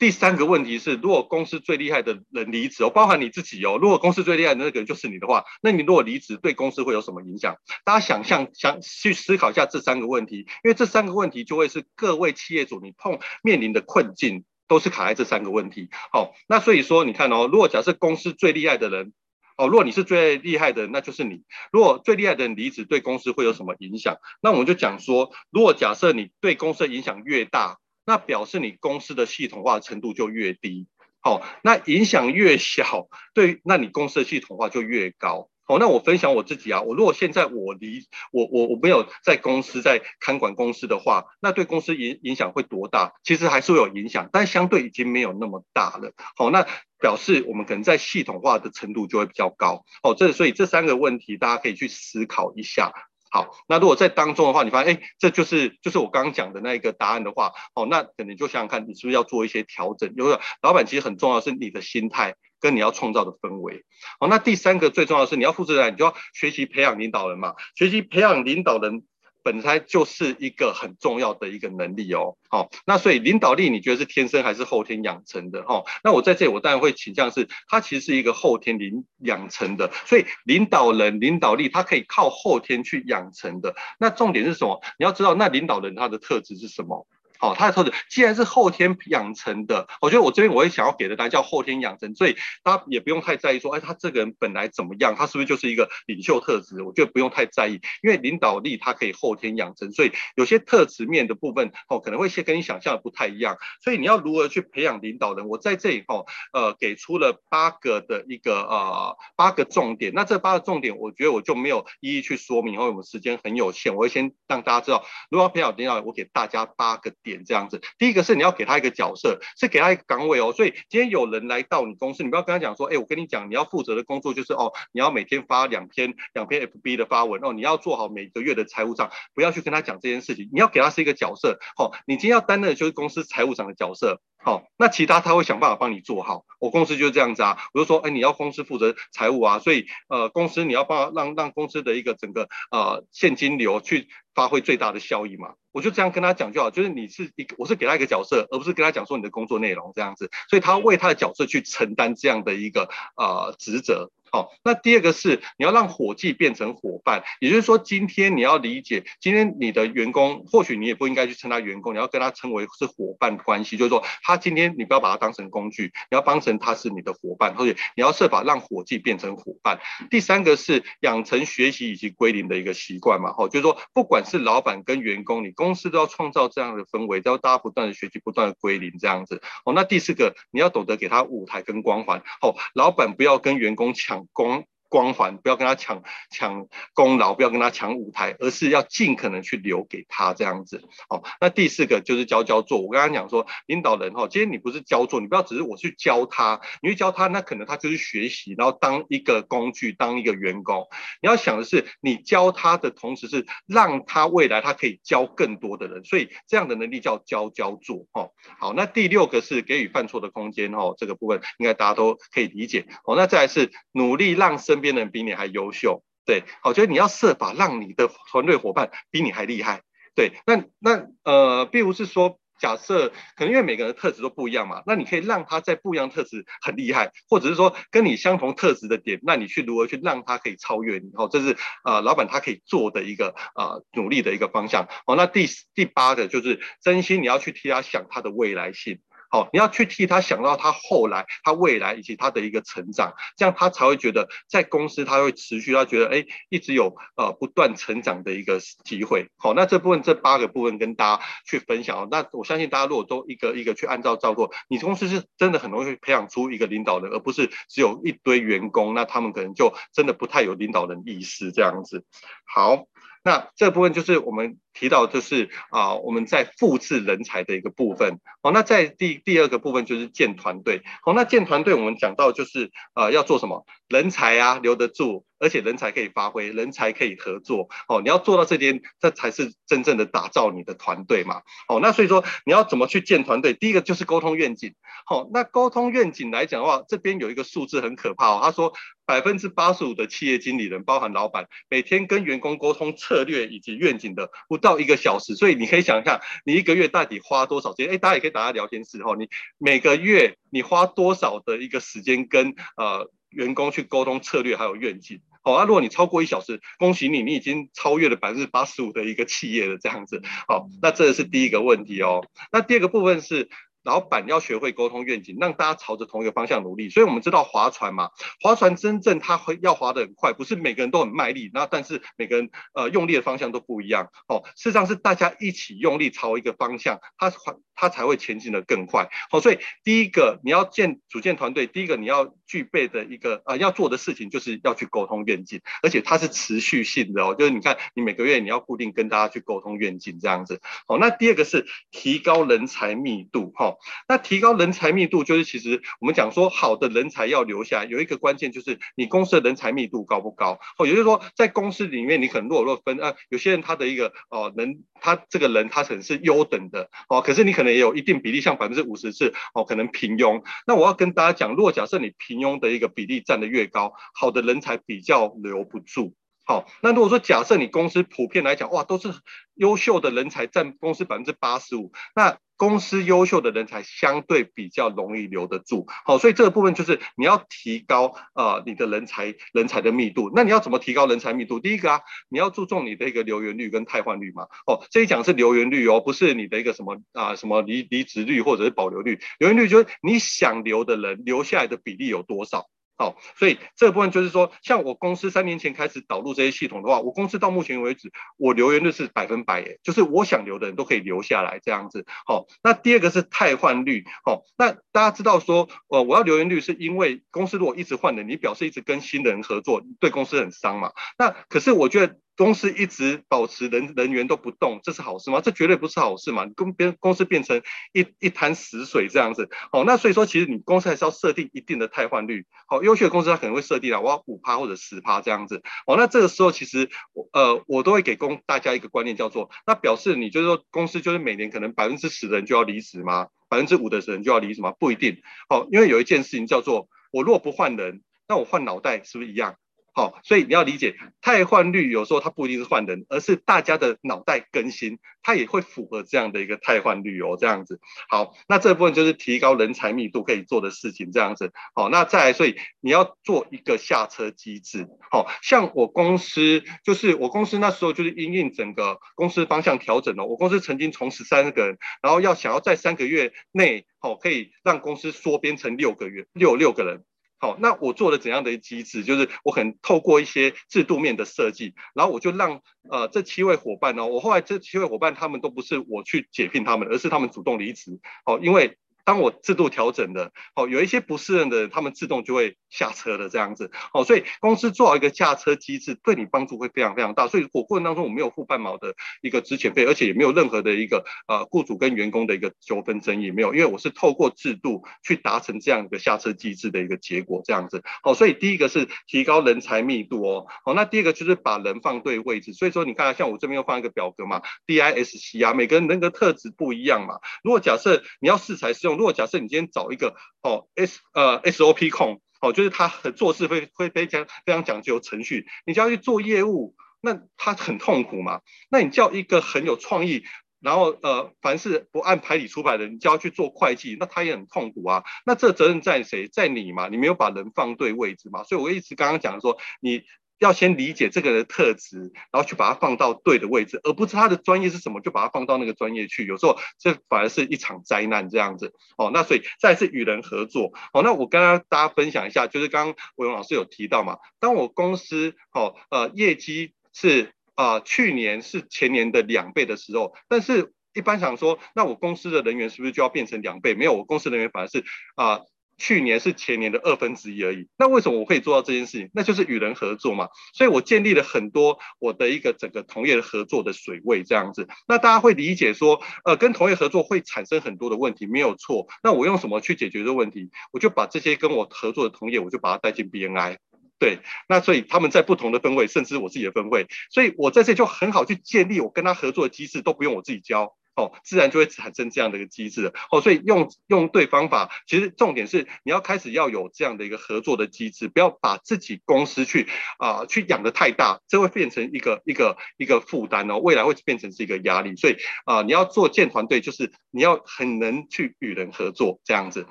[0.00, 7.56] 第三个问题是，如果公司最厉害的人离职哦，包含你自己哦，如果公司最厉害的那个人就是你的话，那你如果离职，对公司会有什么影响？
[7.84, 15.90] 大家想象想去思考一下这三个问题，因为这三个问题就会是各位企业主你碰面临的困境，都是卡在这三个问题。
[16.10, 19.12] 好，那所以说你看哦，如果假设公司最厉害的人
[19.58, 21.42] 哦，如果你是最厉害的人，那就是你。
[21.70, 24.16] 如果最厉害的人离职，对公司会有什么影响？
[24.40, 27.76] 那我们就讲说，如果假设你对公司的影响越大。
[28.04, 30.88] 那表示你公司的系统化程度就越低，
[31.20, 35.48] 好，那影响越小，对，那你公司的系统化就越高。
[35.62, 43.12] 好，那我分享我自己啊，我如果现在我离我我我没有在公司在看管公司的话，那对公司影影响会多大？
[43.22, 46.12] 其实还是会有影响，但相对已经没有那么大了。
[46.34, 46.66] 好，那
[46.98, 49.84] 表示我们可能在系统化的程度就会比较高。
[50.02, 52.92] 好，这所以这三个问题大家可以去思考一下。
[53.30, 60.14] 好，那如果在当中的话，你发现，哎，这就是就是我刚刚讲的那一个答案的话，哦，那可能就想想看，你是不是要做一些调整？
[60.16, 63.84] 就是老板其实很重要的是你的心态跟你要创造的氛围。
[64.18, 69.04] 好，那第三个最重要是你要负责任，你就要学习培养领导人嘛，学习培养领导人。
[69.42, 75.62] 本来就是一个很重要的一个能力哦，好，那所以领导力你觉得是天生还是后天养成的？
[75.62, 83.74] 哈，那我在这里我当然会倾向是，它其实是一个后天领养成的，所以领导人领导力它可以靠后天去养成的。
[83.98, 84.80] 那重点是什么？
[84.98, 87.06] 你要知道那领导人他的特质是什么？
[87.40, 96.82] 好，他的特质既然是后天养成的，我觉得我这边我也想要给的答案叫后天养成，所以大家也不用太在意说，哎，他这个人本来怎么样，他是不是就是一个领袖特质？
[96.82, 105.48] 我觉得不用太在意，因为领导力它可以后天养成，所以有些特质面的部分，哦，可能会先跟你想象的不太一样，所以你要如何去培养领导人？
[105.48, 117.29] 我在这里哦，呃，给出了八个的一个呃八个重点，那这八个重点，我觉得我就没有一一去说明，因为我们时间很有限，我会先让大家知道，如果要培养领导人，我给大家八个点。
[117.30, 120.52] 点这样子，第一个是你要给他一个角色，是给他一个岗位哦。
[120.52, 130.48] 所以今天有人来到你公司，你不要跟他讲说，哎，我跟你讲，你要负责的工作就是哦，你要每天发两篇两篇 FB 的发文哦，你要做好每个月的财务账，不要去跟他讲这件事情。
[130.52, 134.20] 你要给他是一个角色，哦，你今天要担任的就是公司财务长的角色。
[134.42, 136.44] 好，那其他他会想办法帮你做好。
[136.58, 145.54] 我公司就是这样子啊，我就说，哎，你要公司负责财务啊，所以呃，公司你要帮让让公司的一个整个呃现金流去发挥最大的效益嘛。
[145.72, 154.10] 我就这样跟他讲就好，就是你是一个，我是给他一个角色，而不是跟他讲说你的工作内容这样子，所以他为他的角色去承担这样的一个呃职责。
[154.32, 169.80] 好，那第二个是你要让伙计变成伙伴，也就是说，今天你要理解，今天你的员工，或许你也不应该去称他员工，你要跟他称为是伙伴关系，就是说，他今天你不要把他当成工具，你要当成他是你的伙伴，或者你要设法让伙计变成伙伴。
[170.10, 179.42] 第三个是养成学习以及归零的一个习惯嘛，好，就是说，不管是老板跟员工，你公司都要创造这样的氛围，要大家不断的学习，不断的归零这样子。
[179.64, 184.19] 哦，那第四个，你要懂得给他舞台跟光环，哦，老板不要跟员工抢。
[184.32, 190.82] 光光环，不要跟他抢抢功劳，不要跟他抢舞台，而是要尽可能去留给他这样子。
[191.08, 192.80] 哦，那第四个就是教教做。
[192.82, 200.88] 我刚刚讲说，领导人哈，今天你不是教做，你不要只是我去教他，你去教他，那可能他就是学习，然后当一个工具，当一个员工。
[201.22, 208.06] 你要想的是，你教他的同时是让他未来他可以教更多的人，所以这样的能力叫教教做。
[208.10, 210.72] 哈，好，那第六个是给予犯错的空间。
[210.72, 212.86] 哈，这个部分应该大家都可以理解。
[213.04, 219.82] 好，那再来是努力让生身边的人比你还优秀，对，好，就是你要设法让你的团队伙伴比你还厉害，
[220.14, 239.00] 对，那那呃，并不是说假设可能因为每个人的特质都不一样嘛，那你可以让他在不一样特质很厉害，或者是说跟你相同特质的点，那你去如何去让他可以超越你，好，这是呃老板他可以做的一个呃努力的一个方向，好，那第第八个就是真心你要去替他想他的未来性。
[239.30, 249.28] 好，你要去替他想到他后来、他未来以及他的一个成长，这样他才会觉得在公司他会持续，他觉得哎，一直有呃不断成长的一个机会。
[249.36, 252.08] 好，那这部分这八个部分跟大家去分享。
[252.10, 262.04] 那我相信大家如果都一个一个去按照照做，你公司是真的很容易培养出一个领导人，而不是只有一堆员工，那他们可能就真的不太有领导人意识这样子。
[262.44, 262.86] 好。
[263.22, 268.18] 那这部分就是我们提到，就是啊，我们在复制人才的一个部分。
[268.42, 270.80] 好，那在第第二个部分就是建团队。
[271.02, 273.66] 好，那建团队我们讲到就是啊，要做什么？
[273.88, 277.68] 人才啊，留得住，而且人才可以发挥，人才可以合作。
[277.88, 281.42] 哦，你要做到这点，这才是真正的打造你的团队嘛。
[281.68, 283.52] 哦，那所以说你要怎么去建团队？
[283.52, 284.74] 第一个就是沟通愿景。
[285.04, 288.40] 好，那沟通愿景来讲的话，这边有一个数字很可怕哦。
[288.42, 288.72] 他说
[289.04, 295.34] 百分之八十五的企业经理人，包含老板，每天跟员工沟通策略以及愿景的不到到一个小时。
[295.34, 297.88] 所以你可以想一下，你一个月到底花多少时间？
[297.90, 299.14] 哎，大家也可以打开聊天室哈。
[299.18, 303.10] 你每个月你花多少的一个时间跟呃？
[303.30, 312.26] 员工去沟通策略还有愿景，好啊，如果你超过一小时，恭喜你，你已经超越了百分之八十五的一个企业了，这样子，好，那这是第一个问题哦。
[312.50, 313.48] 那第二个部分是。
[313.82, 316.88] 老板要学会沟通愿景，让大家朝着同一个方向努力。
[316.90, 318.10] 所以我们知道划船嘛，
[318.40, 324.08] 划船真正它会要划得很快，不是每个人都很卖力，那但是每个人呃用力的方向都不一样。
[324.28, 327.32] 哦，事实上是大家一起用力朝一个方向，它
[327.74, 329.08] 它才会前进的更快。
[329.30, 340.60] 好，所以第一个你要建组建团队，第一个你要具备的一个呃要做的事情就是要去沟通愿景，而且它是持续性的哦，就是你看你每个月你要固定跟大家去沟通愿景这样子。
[340.86, 343.69] 好，那第二个是提高人才密度哈。
[344.08, 350.58] 那提高人才密度，就是其实我们讲说，好的人才要留下，有一个关键就是你公司的人才密度高不高？
[350.78, 360.42] 哦，也就是说，在公司里面，你可能若若分，呃，有些人他的一个哦，能他这个人他可能是优等的哦，可是你可能也有一定比例，像百分之五十是哦，可能平庸。
[360.66, 366.14] 那我要跟大家讲，如果假设你平庸的一个比例占得越高，好的人才比较留不住。
[366.46, 369.12] 好，那如果说假设你公司普遍来讲，哇，都是
[369.54, 380.30] 优秀的人才占公司百分之八十五，那公司优秀的人才相对比较容易留得住，好，所以这个部分就是你要提高呃你的人才人才的密度。
[380.34, 381.58] 那你要怎么提高人才密度？
[381.58, 384.42] 第一个啊，你要注重你的一个留员率跟汰换率嘛。
[384.66, 389.18] 哦，这一讲是留员率哦，不是你的一个什么啊什么离离职率或者是保留率。
[389.38, 392.66] 留员率就是你想留的人留下来的比例有多少。
[393.00, 402.04] 好，所以这部分就是说，像我公司三年前开始导入这些系统的话，我公司到目前为止，我留言率是百分百，就是我想留的人都可以留下来这样子。
[402.26, 404.04] 好，那第二个是汰换率。
[404.22, 410.92] 好，那大家知道说，呃，我要留言率是因为公司如果一直换人，你表示一直跟新的人合作，对公司很伤嘛。
[411.16, 412.18] 那可是我觉得。
[412.40, 415.42] 公司一直保持人人员都不动，这是好事吗？
[415.42, 416.46] 这绝对不是好事嘛！
[416.46, 417.60] 你跟别公司变成
[417.92, 422.46] 一一潭死水这样子，好，那所以说其实你公司还是要设定一定的汰换率。
[422.66, 425.60] 好，优秀的公司它可能会设定啊，我要五趴或者十趴这样子。
[425.86, 426.88] 好，那这个时候其实
[427.34, 433.26] 呃我都会给公大家一个观念叫做，那表示你就是说公司就是每年可能百分之十的人就要离职吗？
[433.50, 434.72] 百分之五的人就要离职吗？
[434.80, 435.20] 不一定。
[435.50, 439.56] 好，因为有一件事情叫做，我如果不换人，那我换脑袋是不是一样？
[439.92, 447.80] 好，所以你要理解，汰换率有时候它不一定是换人，而是大家的脑袋更新，它也会符合这样的一个汰换率哦，这样子。
[448.08, 451.52] 好，那这部分就是提高人才密度可以做的事情，这样子。
[451.74, 454.86] 好，那再来，所以你要做一个下车机制。
[455.10, 467.04] 好，像我公司，就是我公司那时候就是因应整个公司方向调整了，我公司曾经从十三个人，然后要想要在三个月内，好，可以让公司缩编成六个月，六六个人。
[467.40, 469.02] 好，那我做了怎样的机制？
[469.02, 477.98] 就是我很透过一些制度面的设计，然后我就让呃这七位伙伴呢，我后来这七位伙伴他们都不是我去解聘他们，而是他们主动离职。
[478.24, 478.76] 好，因为。
[479.10, 487.26] 当我制度调整的，哦，有一些不适任的人，他们自动就会下车的这样子，哦，所以公司做好一个下车机制，对你帮助会非常非常大。
[487.26, 497.82] 所以我过程当中我没有付半毛的一个资遣费，而且也没有任何的一个呃雇主跟员工的一个纠纷争议没有，因为我是透过制度去达成这样一个下车机制的一个结果这样子。
[498.04, 502.52] 好，所以第一个是提高人才密度哦，好，那第二个就是把人放对位置。
[502.52, 507.18] 所以说你看，像我这边又放一个表格嘛，DISC 啊，每个人人格特质不一样嘛。
[507.42, 508.99] 如果假设你要适才适用。
[509.00, 518.42] 如果假设你今天找一个哦 S 呃 SOP 控哦，就是他很做事会会非常非常讲究程序，你就要去做业务，那他很痛苦嘛。
[518.70, 520.24] 那你叫一个很有创意，
[520.60, 525.02] 然后呃凡事不按牌理出牌的，你就要去做会计，那他也很痛苦啊。
[525.24, 526.28] 那这责任在谁？
[526.28, 526.88] 在你嘛？
[526.88, 528.44] 你没有把人放对位置嘛。
[528.44, 530.02] 所以我一直刚刚讲说，你
[530.40, 531.98] 要先理解这个人的特质，
[532.32, 536.26] 然后去把它放到对的位置，而不是他的专业是什么就把它放到那个专业去。
[536.26, 538.72] 有时候这反而是一场灾难这样子。
[538.96, 540.72] 哦，那所以再是与人合作。
[540.94, 553.74] 哦，那我跟大家分享一下，就是刚刚伟荣老师有提到嘛，当我公司哦呃业绩是啊、呃、去年是前年的两倍的时候，但是一般想说，那我公司的人员是不是就要变成两倍？
[553.74, 554.84] 没有，我公司人员反而是
[555.16, 555.40] 啊。
[555.80, 557.66] 去年是前年的二分之一而已。
[557.78, 559.10] 那为什么我可以做到这件事情？
[559.14, 560.28] 那就是与人合作嘛。
[560.52, 564.68] 所以我建立了很多我的一个整个同业的合作的水位这样子。
[564.86, 568.86] 那大家会理解说，呃，跟同业合作会产生很多的问题，没有错。
[569.02, 570.50] 那我用什么去解决这个问题？
[570.70, 573.56] 我就把这些跟我合作的同业，我就把它带进 BNI。
[573.98, 580.74] 对，那所以他们在不同的分位，甚至我自己的分位，所以我在这就很好去建立我跟他合作的机制，都不用我自己教。
[580.96, 589.68] 哦，自然就会产生这样的一个机制哦，所以用用对方法，其实重点是你要开始要有这样的一个合作的机制，不要把自己公司去
[589.98, 594.96] 啊、去养得太大，这会变成一个一个一个负担哦，未来会变成是一个压力。
[594.96, 599.66] 所以啊、你要做建团队，就是你要很能去与人合作这样子。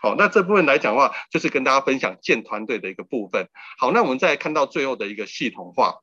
[0.00, 3.48] 好，那这部分来讲的话，就是跟大家分享建团队的一个部分。
[3.78, 5.96] 好，那我们再看到最后的一个系统化。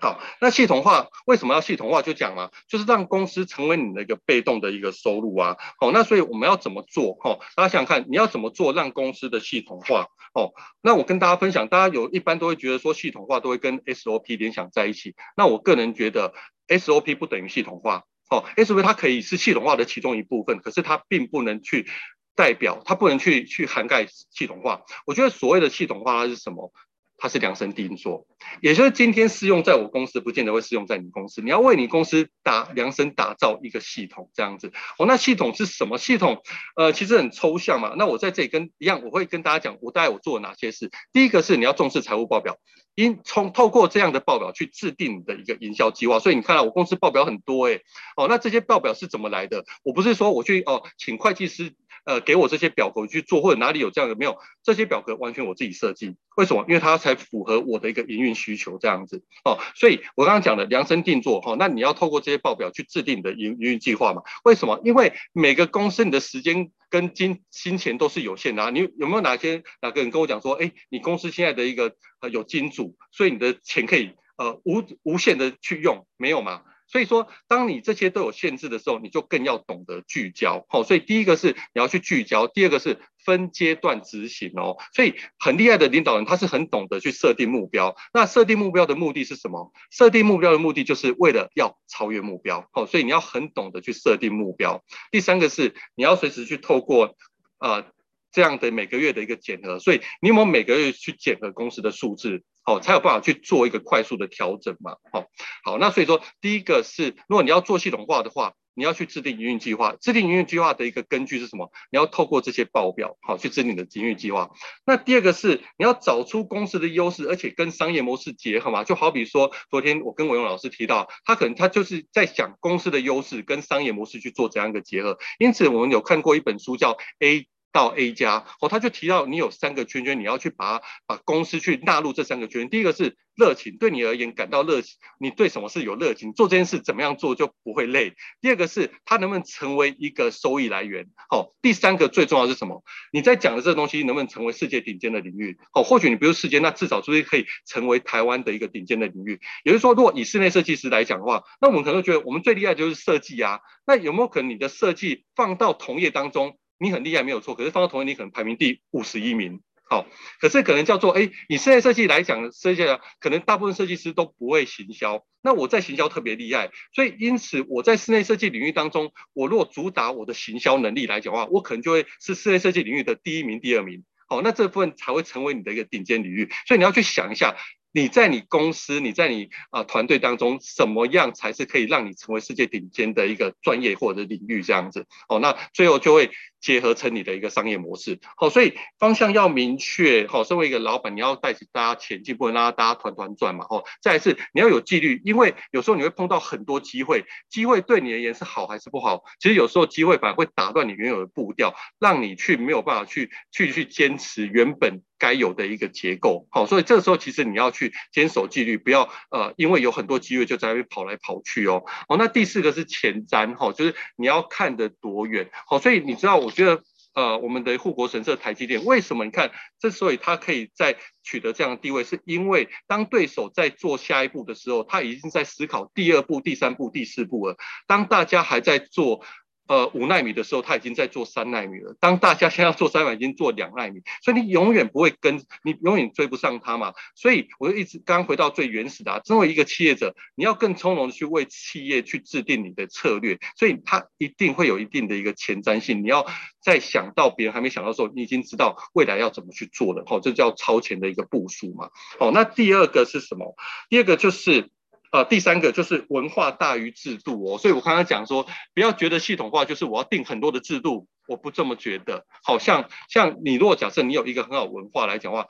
[0.00, 2.00] 好，那系统化为什么要系统化？
[2.00, 5.56] 就讲嘛，就是让公司成为你的一个被动的一个收入啊。
[5.78, 7.12] 好，那所以我们要怎么做？
[7.20, 10.06] 哈，大家想想看，你要怎么做让公司的系统化？
[10.32, 15.14] 哦，那我跟大家分享，大家有一般都会觉得说系统化都会跟 SOP 联想在一起。
[15.36, 16.32] 那我个人觉得
[16.68, 18.04] SOP 不等于系统化。
[18.30, 21.88] 哦，SOP 它可以是系统化的其中一部分，可是它并不能去
[22.36, 24.82] 代表，它不能去去涵盖系统化。
[25.04, 26.72] 我觉得所谓的系统化它是什么？
[27.20, 28.26] 它是量身定做，
[28.62, 31.42] 也就是今天适用在我公司，不见得会适用在你公司。
[31.42, 34.72] 你要为你公司打量身打造一个系统，这样子。
[34.98, 36.42] 哦，那系统是什么系统？
[36.76, 37.94] 呃，其实很抽象嘛。
[37.98, 40.90] 那我在这里跟一样，我会跟大家讲，我大概我做了哪些事。
[41.12, 42.56] 第一个是你要重视财务报表，
[42.94, 46.18] 因从透过这样的报表去制定你的一个营销计划。
[46.20, 47.82] 所以你看到我公司报表很多诶、
[48.16, 49.66] 哦，那这些报表是怎么来的？
[49.84, 51.74] 我不是说我去哦，请会计师。
[52.04, 54.38] 呃，给我这些表格去做，或者哪里有这样的没有？
[54.62, 56.64] 这些表格完全我自己设计，为什么？
[56.68, 59.58] 因为它才符合我的一个营运需求这样子哦。
[59.74, 64.22] 所以我刚刚讲的量身定做哈、哦，那你要透过这些报表去制定你的营营运计划嘛？
[64.44, 64.80] 为什么？
[64.84, 68.70] 因为每个公司你的时间跟金金钱都是有限的啊。
[68.70, 76.62] 你有没有哪些哪个人跟我讲说，哎，你公司现在的一个呃有金主，所以你的钱可以呃无无限的去用，没有吗？
[76.90, 80.66] 所以说，当你这些都有限制的时候，你就更要懂得聚焦。
[80.68, 84.76] 好，所以第一个是你要去聚焦，第二个是分阶段执行哦。
[84.92, 87.94] 所以很厉害的领导人，他是很懂得去设定目标。
[88.12, 89.72] 那设定目标的目的是什么？
[89.90, 92.68] 设定目标的目的就是为了要超越目标。
[92.72, 94.82] 好，所以你要很懂得去设定目标。
[95.12, 97.14] 第三个是你要随时去透过
[97.60, 97.84] 呃
[98.32, 99.78] 这样的每个月的一个检核。
[99.78, 102.42] 所以你有没有每个月去检核公司的数字？
[102.62, 104.96] 好，才有办法去做一个快速的调整嘛。
[105.10, 105.24] 好，
[105.64, 109.96] 好，那所以说，第一个是，如果你要做系统化的话，你要去制定营运计划。
[109.98, 111.72] 制定营运计划的一个根据是什么？
[111.90, 114.50] 你要透过这些报表，好，去制定你的营运计划。
[114.84, 118.84] 那第二个是，你要找出公司的优势，而且跟商业模式结合嘛。
[118.84, 125.18] 就好比说，昨天我跟伟荣老师提到，他可能他就是在想公司的优势跟商业模式去做怎样一个结合。
[125.38, 127.48] 因此，我们有看过一本书叫 A。
[127.72, 132.68] 到 A 加哦，他就提到你有三个圈圈，你要去把把公司去纳入这三个圈。
[132.68, 138.14] 第一个是热情，对你而言感到热情，你对什么事有热情，做这件事怎么样做就不会累。
[138.40, 141.54] 第二个是它能不能成为一个收益来源，好。
[141.62, 142.82] 第三个最重要是什么？
[143.12, 145.58] 你在讲的这个东西能不能成为世界顶尖的领域？
[145.72, 149.40] 好，或许你不是世界，那至少就是可以成为台湾的一个顶尖的领域。
[149.64, 153.60] 也就是说，如果以室内设计师来讲的话，那我们可能觉得我们最厉害就是设计啊。
[153.86, 156.58] 那有没有可能你的设计放到同业当中？
[156.80, 160.06] 你很厉害没有错，可是放到同业你可能排名第五十一名，好，
[160.40, 162.82] 可是可能叫做哎，你室内设计来讲，设计
[163.18, 177.56] 可能大部分设计师都不会行销，那我在行销特别厉害，所以因此我在室内设计领域当中，我如果主打我的行销能力来讲的话，我可能就会是室内设计领域的第一名、第二名，好，那这部分才会成为你的一个顶尖领域，所以你要去想一下。
[177.92, 185.06] 你在你公司，你在你啊团队当中，什么样才是可以让你成为世界顶尖的一个专业或者领域这样子？
[185.28, 186.30] 哦，那最后就会
[186.60, 188.20] 结合成你的一个商业模式。
[188.36, 190.26] 好，所以方向要明确。
[190.28, 193.66] 好，身为一个老板，你要带起大家前进，不能让大家团团转嘛。
[193.68, 199.24] 哦，再来是你要有纪律，因为有时候你会碰到很多机会，机会对你而言是好还是不好？
[199.40, 205.02] 其实有时候机会反而会打断你原有的步调，让你去没有办法去去去坚持原本。
[205.20, 211.84] 该有的一个结构，好，所以这个时候其实你要去坚守纪律，不要呃，因为有很多机会就在那边跑来跑去哦。
[212.08, 219.26] 哦，那第四个是前瞻，哈，就是你要看得多远，好，所以你知道，我觉得呃，我们的护国神社台积电，为什么？
[219.26, 227.56] 你看，之所以它可以在取得这样的地位，是因为当对手在做下一步的时候，他已经在思考第二步、第三步、第四步了。
[227.86, 229.22] 当大家还在做。
[229.70, 231.94] 呃，五奈米的时候，他已经在做三奈米了。
[232.00, 236.92] 当大家现在做三纳米，已经做两奈米，所以你永远不会跟，你永远追不上他嘛。
[237.14, 246.02] 所以我就一直刚回到最原始的啊，作为一个企业者，你要更从容的去为企业去制定你的策略，所以它一定会有一定的一个前瞻性。
[246.02, 246.26] 你要
[246.60, 250.02] 在想到别人还没想到的时候，你已经知道未来要怎么去做了。
[250.04, 251.90] 好，这叫超前的一个部署嘛。
[252.18, 253.54] 好，那第二个是什么？
[253.88, 254.68] 第二个就是。
[255.12, 262.24] 呃，第三个就是文化大于制度哦，所以我刚刚讲说，不要觉得系统化就是我要定很多的制度，我不这么觉得。
[262.44, 265.48] 好像像你如果假设你有一个很好文化来讲话，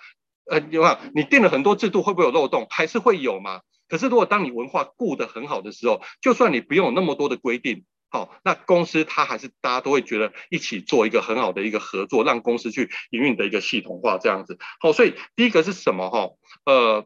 [0.50, 2.66] 呃，你看你定了很多制度会不会有漏洞？
[2.70, 3.60] 还是会有嘛？
[3.86, 14.58] 可是如果当你文化顾得很好的时候，就算你不用那么多的规定，好，那公司它还是大家都会觉得一起做一个很好的一个合作，让公司去营运的一个系统化这样子。
[14.80, 16.30] 好，所以第一个是什么哈？
[16.64, 17.04] 呃。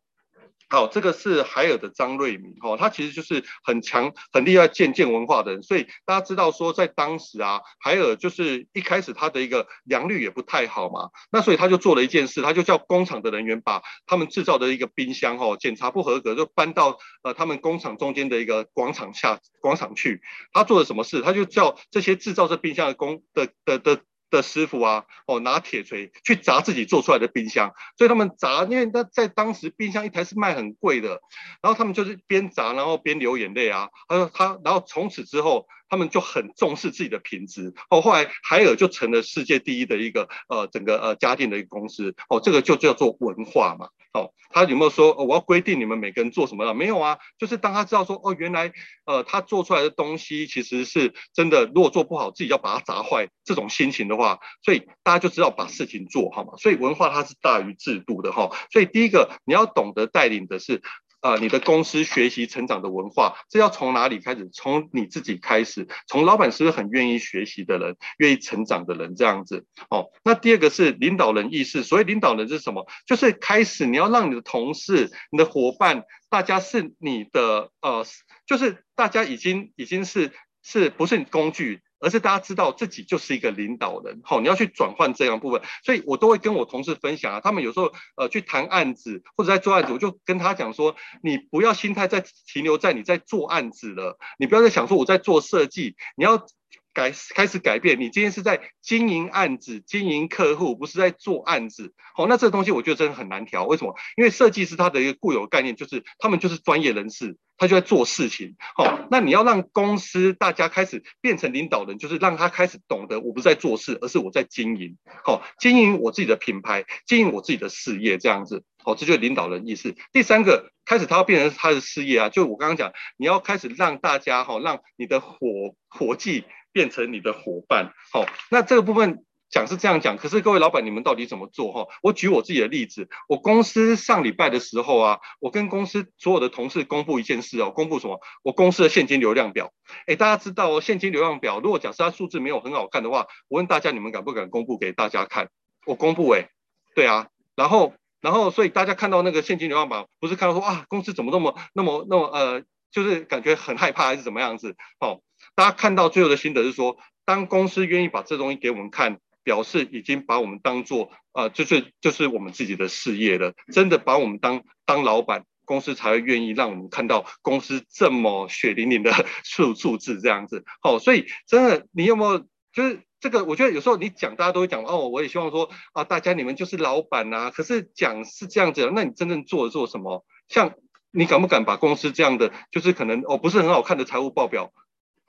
[0.68, 20.20] 好，这个是海尔的张瑞敏，哈，他其实就是很强、很厉害建建文化的人，所以大家知道说，在当时啊，海尔就是一开始他的一个良率也不太好嘛，那所以他就做了一件事，他就叫工厂的人员把他们制造的一个冰箱，哈，检查不合格就搬到呃他们工厂中间的一个广场下广场去。
[20.52, 21.20] 他做了什么事？
[21.22, 24.00] 他就叫这些制造这冰箱的工的的的。
[24.34, 31.20] 的师傅啊，哦，拿铁锤去砸自己做出来的冰箱，所以他们砸，因为那在当时冰箱一台是卖很贵的，
[31.62, 35.66] 然后他们就是边砸然后边流眼泪啊，他说他，然后从此之后。
[35.86, 37.72] 他们就很重视自己的品质。
[37.88, 42.16] 哦，后来海尔就成了世界第一的一个呃整个呃家电的一个公司。
[42.28, 43.90] 哦，这个就叫做文化嘛。
[44.14, 46.72] 哦，他有没有说、哦、我要规定你们每个人做什么了？
[46.72, 48.72] 没有啊，就是当他知道说哦，原来
[49.04, 60.80] 呃他做出来的东西其实是真的，如果做不好自己要把它砸坏这种心情的话，所以大家就知道把事情做好嘛，所以文化它是大于制度的哈、所以第一个你要懂得带领的是。
[61.24, 64.50] 啊、你的公司学习成长的文化，这要从哪里开始？
[64.52, 69.64] 从你自己开始，从老板是不是很愿意学习的人，愿意成长的人这样子。
[69.88, 71.82] 哦，那第二个是领导人意识。
[71.82, 72.86] 所谓领导人是什么？
[73.06, 78.04] 就是开始你要让你的同事、你的伙伴，大家是你的呃，
[78.46, 80.30] 就是大家已经已经是
[80.62, 81.80] 是不是你工具？
[82.00, 96.46] 而是大家知道自己就是一个领导人，好，你要去转换这样部分，所以我都会跟我同事分享啊，他们有时候呃去谈案子或者在做案子，我就跟他讲说，你不要心态再停留在你在做案子了，你不要再想说我在做设计，你要。
[96.94, 101.92] 改开始改变，你今天是在经营案子、经营客户，不是在做案子。
[102.14, 103.66] 好，那这个东西我觉得真的很难调。
[103.66, 103.94] 为什么？
[104.16, 108.54] 因为设计师他的一个固有概念就是，他们就是专业人士，他就在做事情。
[108.76, 114.96] 好，那你要让公司大家开始变成领导人，就是让他开始懂得，我不是在做事，而是我在经营。
[115.24, 118.62] 好，经营我自己的品牌，经营我自己的事业，这样子。
[118.84, 119.96] 好，这就是领导人意识。
[120.12, 126.44] 第三个，开始他要变成他的事业啊，就我刚刚讲，你要开始让大家哈，让你的伙伙计。
[126.74, 131.86] 变成你的伙伴，好，那这个部分讲是这样讲，可是各位老板，你们到底怎么做哈？
[132.02, 138.20] 我举我自己的例子，我公司上礼拜的时候啊，我跟公司所有的同事公布一件事哦，公布什么？
[138.42, 139.72] 我公司的现金流量表。
[140.08, 145.48] 哎，大家知道哦，现金流量表，如果假设它数字没有很好看的话，我问大家，你们敢不敢公布给大家看？
[145.86, 146.48] 我公布哎，
[146.96, 154.74] 对啊，然后然后所以大家看到那个现金流量表，不是看到说啊，公司怎么那么那么那么呃，就是感觉很害怕还是怎么样子？
[154.98, 155.20] 哦。
[155.54, 169.12] 大家看到最后的心得是说，当公司愿意把这东西给我们看，表示已经把我们当做呃，就是就是我们自己的事业了，真的把我们当当老板，公司才会愿意让我们看到公司这么血淋淋的
[169.44, 170.64] 数数字这样子。
[170.82, 173.44] 好，所以真的，你有没有就是这个？
[173.44, 177.50] 我觉得有时候你讲，大家都会讲哦，我也希望说啊，大家你们就是老板呐。
[177.54, 180.24] 可是讲是这样子，那你真正做做什么？
[180.48, 180.74] 像
[181.10, 184.72] 你敢不敢把公司这样的，就是可能哦不是很好看的财务报表？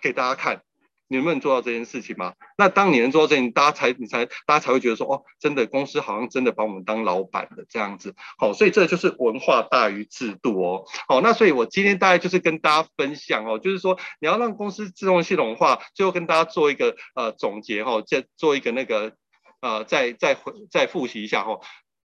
[0.06, 0.62] 给大家看，
[1.08, 2.36] 你能不能做到这件事情吗？
[2.60, 8.14] 那当你能做到这件，大家才你才大家才会觉得说，哦，真的公司好像真的把我们当老板的这样子。
[8.38, 10.86] 好，所以这就是文化大于制度哦。
[11.08, 19.14] 好，那所以我今天大概就是跟大家分享哦，就是说你要让公司自动系统化，最后跟大家做一个呃总结哈，再做一个那个
[19.62, 21.62] 呃再再回再复习一下哈。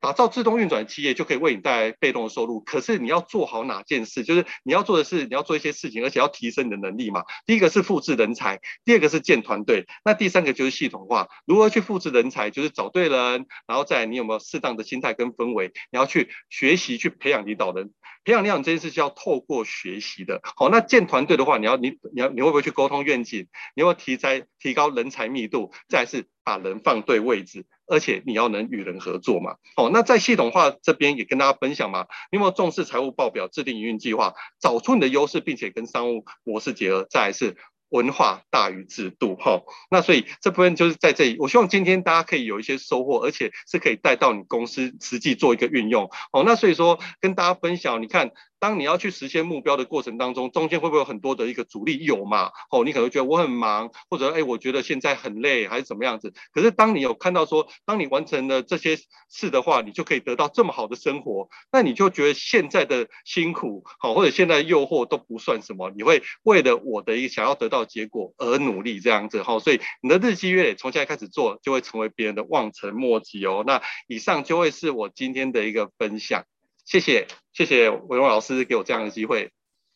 [0.01, 4.23] 打造自动运转企业就可以为你带来被动的收入，可是你要做好哪件事？
[4.23, 7.23] 就是你要做的是你要做一些事情，而且要提升你的能力嘛。
[7.45, 11.29] 第一个是复制人才，第二个是建团队，那第三个就是系统化。
[11.45, 12.49] 如何去复制人才？
[12.49, 15.71] 就是找对人，然后再你有没有适当的心态跟氛围？
[15.91, 17.91] 你要去学习去培养领导人，
[18.23, 20.41] 培养领导这件事是要透过学习的。
[20.55, 23.47] 好，那建团队的话，你要你你要你会不会去沟通愿景？
[23.75, 27.65] 你要提在提高人才密度，再是把人放对位置。
[27.87, 37.57] 而且你要能与人合作嘛，哦，那在系统化这边也跟大家分享嘛，你有没有重视财务报表、制定营运计划，找出你的优势，并且跟商务模式结合，再来是
[37.91, 48.31] 文化大于制度，哈，那所以这部分就是在这里，我希望今天大家可以有一些收获，而且是可以带到你公司实际做一个运用，哦，那所以说跟大家分享，你看。
[48.61, 51.97] 当你要去实现目标的过程当中，中间会不会有很多的一个阻力？
[52.03, 52.51] 有嘛？
[52.69, 56.31] 哦，你可能会觉得我很忙，或者哎，我觉得现在很累，还是怎么样子？
[56.53, 58.99] 可是当你有看到说，当你完成了这些
[59.31, 65.89] 事的话，你就可以得到这么好的生活，那你就觉得现在的辛苦，好，或者现在的诱惑都不算什么。
[65.95, 69.57] 你会为了我的一个想要得到结果而努力，这样子哈。
[69.57, 73.63] 所以你的日积月累，从现在开始做，就会成为别人的望尘莫及哦。
[73.65, 76.43] 那以上就会是我今天的一个分享。
[76.91, 79.49] 谢谢，谢谢伟荣老师给我这样的机会。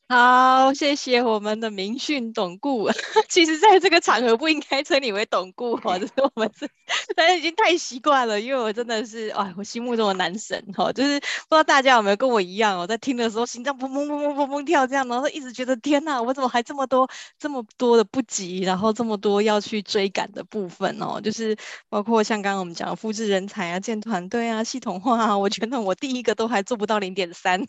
[0.08, 2.88] 好，谢谢我们的明训董顾。
[3.28, 6.70] 其实，在这个场合不应该称你为董顾哈，就是我们是，
[7.16, 21.58] 但是已经太习惯了，因为我真的是，哎，我心目中的男神哈，就是不知道大家有没有跟我一样哦，在听的时候心脏砰砰砰砰砰砰跳这样，然后一直觉得天哪，我怎么还这么多这么多的不及，然后这么多要去追赶的部分哦，就是
[21.90, 27.60] 包括像刚刚我们讲的复制人才啊、建团队啊、系统化啊，我觉得我第一个都还做不到零点三，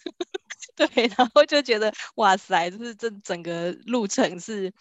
[0.95, 2.37] 对，然后就觉得哇。
[2.37, 4.73] 塞，就是这整个路程是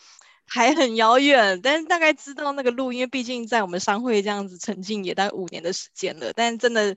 [0.46, 6.96] 还很遥远，但是大概知道那个路，因为毕竟在我们商会这样子沉浸也大概五年的时间了，但真的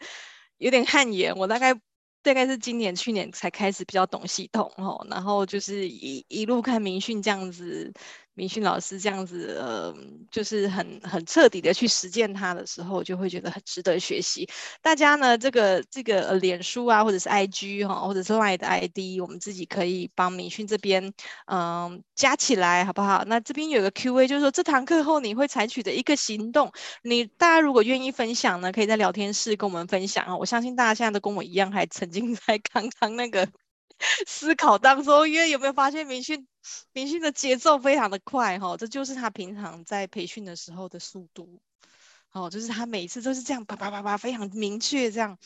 [0.58, 1.34] 有点汗颜。
[1.36, 1.74] 我大概
[2.22, 7.92] 大概是今年去年才开始比较懂系统哦，然后就是一一路看明训这样子。
[8.38, 9.92] 明训老师这样子，呃，
[10.30, 14.48] 就是很很彻底的去实践它的时候，就会觉得很值得学习。
[14.80, 21.12] 大家呢，这个这个呃，脸书啊，或者是 IG 哈，或者是 LINE 的 ID，我们自己可以帮明训这边，
[21.46, 23.24] 嗯、加起来，好不好？
[23.26, 26.70] 那这边有个 QA，就是说这堂课后你会采取的一个行动。
[27.02, 30.36] 你大家如果愿意分享呢，可以在聊天室跟我们分享啊。
[30.36, 33.48] 我相信大家现在都跟我一样，还沉浸在 刚刚那个
[34.26, 36.46] 思考当中，因为有没有发现明训？
[36.92, 41.60] 明训的节奏非常的快哈，这就是他平常在培训的时候的速度，
[42.32, 45.38] 哦，就是他每次都是这样啪啪啪啪，非常明确这样。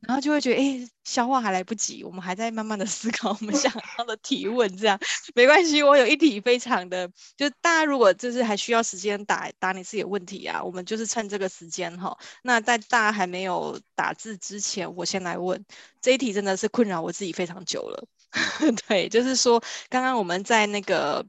[0.00, 4.98] 然后就会觉得，哎、消化还来不及，我们还在慢慢的思考我们想要的提问，这样
[5.34, 5.82] 没关系。
[5.82, 12.16] 我有一题非常的，就大家如果就是还需要时间打打你自己的问题啊，我们就是趁这个时间哈。
[12.42, 15.62] 那在大家还没有打字之前，我先来问
[16.00, 18.04] 这一题，真的是困扰我自己非常久了。
[18.88, 21.24] 对，就是说刚刚我们在那个，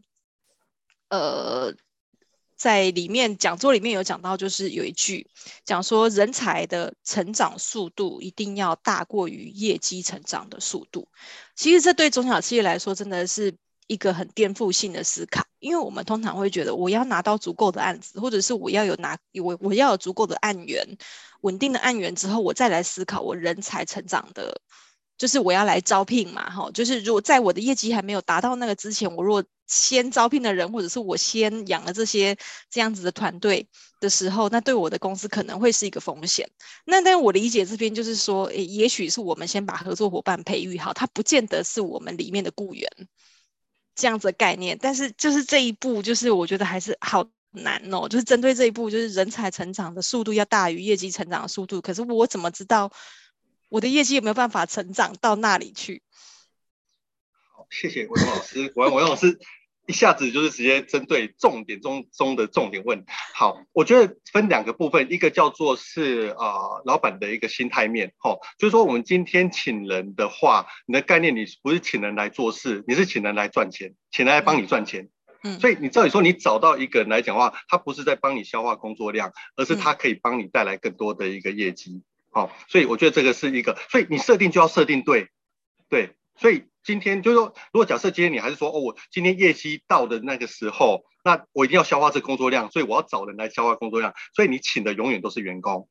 [1.10, 1.76] 呃。
[2.62, 5.28] 在里面讲座里面有讲到，就是有一句
[5.66, 11.08] 讲说，人才的成长速度一定要大过于业绩成长的速度。
[11.56, 13.52] 其实这对中小企业来说真的是
[13.88, 20.86] 一个很颠覆性的思考，因为我们通常会觉得，我要拿到足够的案子，或者是我要有拿我我要有足够的案源，
[21.42, 24.62] 稳定的案源之后，我再来思考我人才成长的。
[25.22, 32.36] 就是我要来招聘嘛，哈，就是如果在我的业绩还没有达到那个之前，我如果先招聘的人，或者是我先养了这些
[32.72, 33.70] 这样子的团队
[34.00, 36.50] 的时候，那对我的公司可能会是一个风险。
[36.86, 42.90] 那但我理解这边就是说，诶，也许是我们先把合作伙伴培育好，他不见得是我们里面的雇员
[43.94, 44.76] 这样子的概念。
[44.82, 48.10] 但是就是这一步，就是我觉得还是好难哦。
[48.10, 51.80] 就是针对这一步，就是人才成长的速度要大于业绩成长的速度。
[51.80, 52.92] 可是我怎么知道？
[53.72, 56.04] 我的业绩有没有办法成长到那里去？
[57.56, 58.74] 好，谢谢伟荣老师。
[58.76, 59.40] 我伟荣老师
[59.88, 63.06] 一下子就是直接针对重点中中的重点问。
[63.34, 68.14] 好，我觉得分两个部分，一个叫做是啊、呃，老板的一个心态面。
[68.18, 75.08] 哈、哦，就是说我们今天请人的话，你的概念你不是请人来做事，你是请人来赚钱，请人来帮你赚钱。
[75.44, 82.04] 嗯，所以你照理说，你找到一个人来讲的话，他不是在帮你消化工作量，而是他可以帮你带来更多的一个业绩。
[82.34, 85.28] 好，所以我觉得这个是一个，所以你设定就要设定对，
[85.90, 95.90] 对，所以今天就是说，如果假设今天你还是说，哦，我今天业绩到的那个时候，那我一定要消化这工作量，所以我要找人来消化工作量，所以你请的永远都是员工，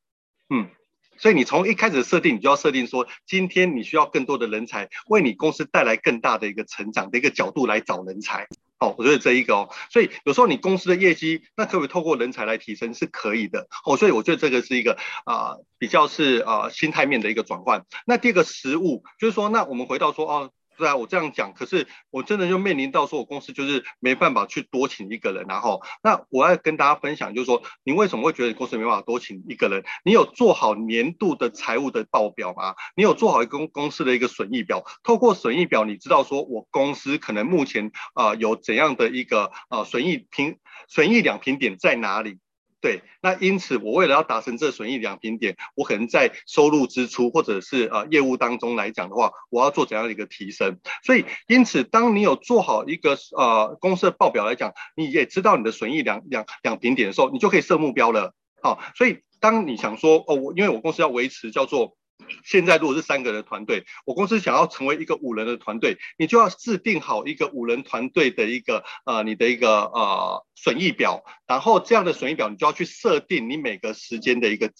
[0.48, 0.70] 嗯，
[1.18, 8.48] 所以你从一开始设定，你就要设定说，今天你需要更多的人才，为你公司带来更大的一个成长的一个角度来找人才。
[8.80, 12.92] 哦，我觉得这一个哦，所以有时候你公司的业绩，那可不可以透过人才来提升？
[12.92, 13.68] 是可以的。
[13.84, 17.84] 哦，所以我觉得这个是一个啊、比较是啊、心态面的一个转换。
[18.06, 20.50] 那第二个实物，就是说，那我们回到说哦。
[20.80, 29.84] 对啊，我这样讲，可是我真的就面临到说，我公司就是没办法去多请一个人，然后，那我要跟大家分享，就是说，你为什么会觉得你公司没办法多请一个人？
[30.04, 32.74] 你有做好年度的财务的报表吗？
[32.96, 34.82] 你有做好一个公司的一个损益表？
[35.02, 40.58] 透过损益表，你知道说我公司可能目前啊、有怎样的一个呃损益平
[40.88, 42.38] 损益两平点在哪里？
[42.80, 50.78] 对，那因此我为了要达成这损益两平点，我可能在收入支出或者是呃业务当中来讲的话，我要做怎样的一个提升？
[51.04, 58.34] 所以因此，当你有做好一个呃公司的报表来讲，你也知道你的损益两两两平点的时候，你就可以设目标了。
[58.62, 61.96] 好、所以当你想说哦，我因为我公司要维持叫做。
[62.44, 74.70] 现在如果是三个人的团队，我公司想要成为一个五人的团队，你就要制定好一个五人团队的一个呃你的一个呃损益表，然后这样的损益表你就要去设定你每个时间的一个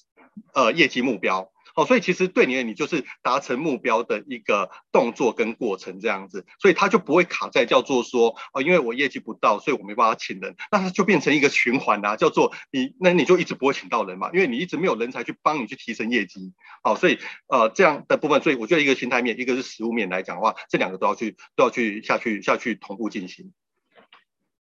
[0.55, 1.51] 呃业绩目标。
[1.81, 16.53] 哦，所以其实对你而言，你就是达成目标的一个动作跟过程这样子，所以他就不会卡在叫做说，哦，因为我业绩不到，所以我没办法请人，那他就变成一个循环啦，叫做你，那你就一直不会请到人嘛，因为你一直没有人才去帮你去提升业绩。
[16.83, 23.55] 好，所以呃这样的部分，所以我觉得一个心态面，一个是实务面来讲的话，这两个都要去都要去下去下去同步进行。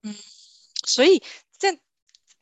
[0.01, 0.15] 嗯，
[0.87, 1.21] 所以。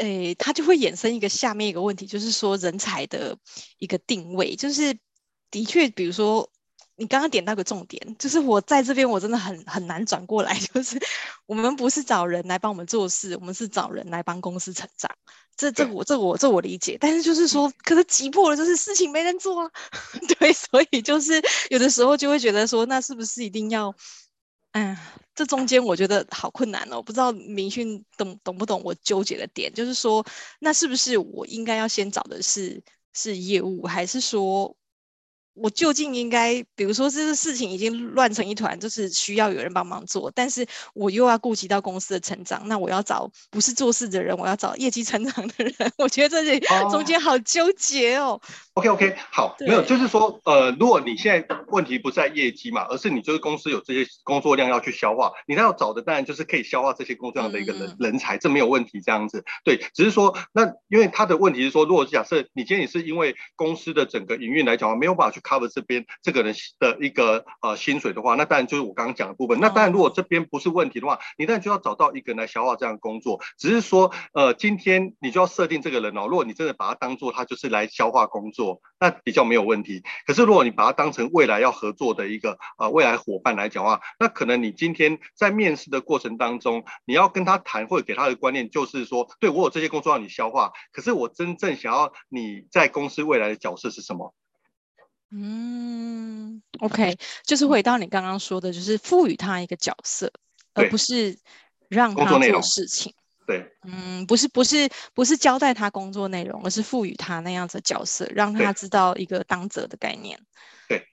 [0.01, 3.37] 诶，它就会衍生一个下面一个问题，就是说人才的
[3.77, 4.97] 一个定位，就是
[5.51, 6.49] 的确，比如说
[6.95, 10.99] 你刚刚点到个重点，就是我在这边我真的很很难转过来， 就是
[11.45, 15.11] 我们不是找人来帮我们做事，我们是找人来帮公司成长。
[15.55, 19.69] 这这我这我这我理解，但是就是说，可是急迫了就是事情没人做啊，
[20.39, 21.39] 对，所以就是
[21.69, 23.93] 有的时候就会觉得说，那是不是一定要？
[24.73, 24.95] 嗯，
[25.35, 30.25] 这中间我觉得好困难哦，不知道明训懂懂不懂我纠结的点，就是说，
[30.59, 32.81] 那是不是我应该要先找的是
[33.13, 34.73] 是业务，还是说？
[35.61, 45.73] 我究竟应该，比如说这个事情已经乱成一团，就是需要有人帮忙做，但是我又要顾及到公司的成长，那我要找不是做事的人，我要找业绩成长的人。
[45.99, 46.59] 我觉得这里
[46.89, 48.41] 中间好纠结哦。
[48.73, 59.43] OK OK，好，没有，就是说，呃，如果你现在问题不在业绩嘛，而是你就是公司有这些工作量要去消化，你要找的当然就是可以消化这些工作量的一个人、嗯、人才，这没有问题，这样子。
[59.63, 65.39] 对，只是说，那因为他的问题是说，如果假设你今天也是因为公司的整个营运来讲，没有办法去。
[65.51, 69.59] Cover 这边这个人的一个呃薪水的话，那当然就是我刚刚讲的部分。
[69.59, 73.41] 那当然，如果这边不是问题的话，你当然就要找到一个人来消化这样的工作。
[73.57, 76.27] 只是说，呃，今天你就要设定这个人哦。
[76.27, 80.03] 如果你真的把他当做他就是来消化工作，那比较没有问题。
[80.25, 94.33] 可是如果你把他当成未来要合作的一个呃未来伙伴来讲的话，那可能你今天在面试的过程当中，你要跟他谈或者给他的观念就是说，对，我有这些工作让你消化，可是我真正想要你在公司未来的角色是什么？
[95.31, 100.31] 嗯，OK，就是回到你刚刚说的，就是赋予他一个角色，
[100.73, 101.37] 而不是
[101.87, 103.13] 让他做事情。
[103.47, 110.39] 对，嗯，不是不是不是交代他工作内容，而是赋予他那样子的角色，让他知道一个当责的概念。
[110.87, 111.05] 对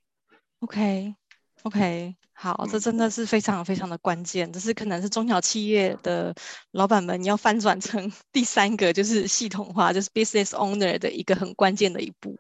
[0.60, 1.14] ，OK
[1.62, 6.34] OK，好，这真的是非常非常的关键，这是可能是中小企业的
[6.72, 12.36] 老板们要翻转成 第三个就是系统化，就是 business owner 的一个很关键的一步。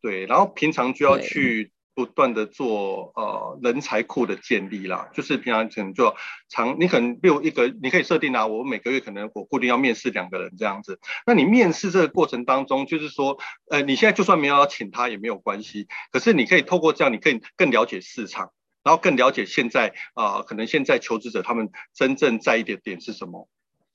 [0.00, 6.14] 对，然后平常就要去不断的做呃人才库的建立啦，就是平常可能就
[6.48, 11.00] 常你可能比如一个你可以设定啊，我每个月可能我固定要面试两个人这样子。
[11.26, 13.36] 那你面试这个过程当中，就是说
[13.70, 18.52] 呃你现在就算没有要请他也没有关系，可是你可以透过这样，你可以更了解市场，
[18.84, 23.48] 然后更了解现在啊、呃、可能现在求职者他们真正在意的点是什么。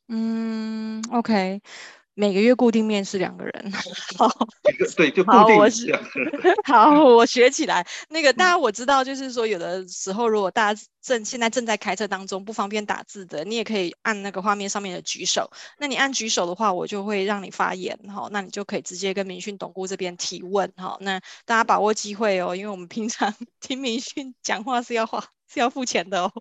[0.09, 1.61] 嗯，OK。
[2.15, 3.71] 每个月固定面试两个人，
[4.17, 4.29] 好，
[4.61, 6.55] 对，就固定两个人。
[6.63, 7.85] 好，我学起来。
[8.09, 15.49] 那个，大家我知道，就是说，有的时候如果大家正现在正在开车当中，不方便打字的，你也可以按那个画面上面的举手。
[15.79, 25.23] 那你按举手的话，我就会让你发言，哈，那你就可以直接跟明训董顾这边提问，哈，那大家把握机会哦，因为我们平常 听明训讲话是要花。
[25.53, 26.31] 是要付钱的哦。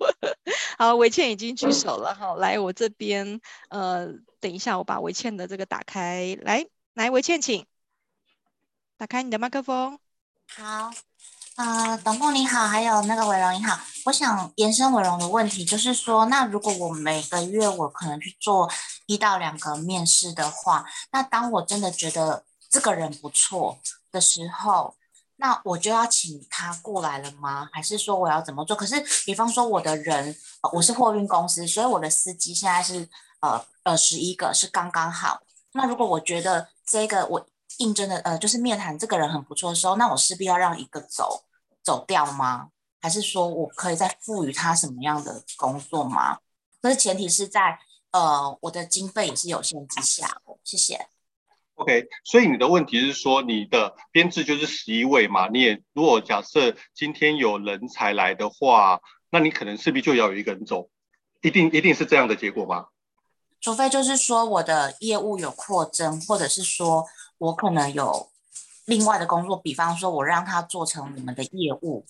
[0.83, 2.12] 好，维倩已经举手了。
[2.12, 4.09] 好，来我这边，呃，
[4.41, 6.37] 等一下，我把维倩的这个打开。
[6.43, 7.64] 来，来，维倩，请
[8.97, 9.97] 打开你的麦克风。
[10.49, 10.91] 好，
[11.55, 13.78] 呃，董顾你好，还有那个伟荣你好。
[14.07, 18.68] 我想延伸伟荣的问题，就是说，那如果我每个月我可能去做
[19.07, 23.78] 一到两个面试的话，那当我真的觉得这个人不错
[24.11, 24.97] 的时候，
[25.43, 27.68] 那我就要请他过来了吗？
[27.72, 28.76] 还是说我要怎么做？
[28.76, 30.36] 可是，比方说我的人，
[30.72, 33.09] 我是货运公司，所以我的司机现在是
[33.40, 35.43] 呃呃十一个，是刚刚好。
[35.72, 37.45] 那如果我觉得这个我
[37.78, 41.43] 应征的呃就是面谈这个人很不错的时候，那我势必要让一个走
[41.82, 42.68] 走掉吗？
[43.01, 46.38] 还是说我可以再赋予他什么样的工作吗？
[46.80, 47.80] 可是前提是在
[48.12, 50.40] 呃我的经费也是有限之下。
[50.62, 51.09] 谢谢。
[51.75, 55.49] OK，所以你的问题是说你的编制就是十一位嘛？
[55.49, 59.01] 你也如果假设今天有人才来的话，
[59.31, 60.91] 那你可能势必就要有一个人走，
[61.41, 62.87] 一定一定是这样的结果吗？
[63.61, 67.07] 除非就是说我的业务有扩增，或者是说
[67.39, 68.31] 我可能有
[68.85, 72.05] 另外的工作，比方说我让他做成你们的业务，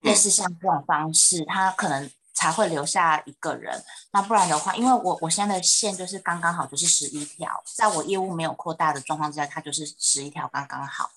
[0.00, 2.10] 类似像这种方式，他可能。
[2.38, 3.82] 才会留下一个人，
[4.12, 11.10] 那不然的话，因为我我现在的线就是刚刚好，就是十一条，在我业务没有扩大的状况之下，它就是十一条刚刚好，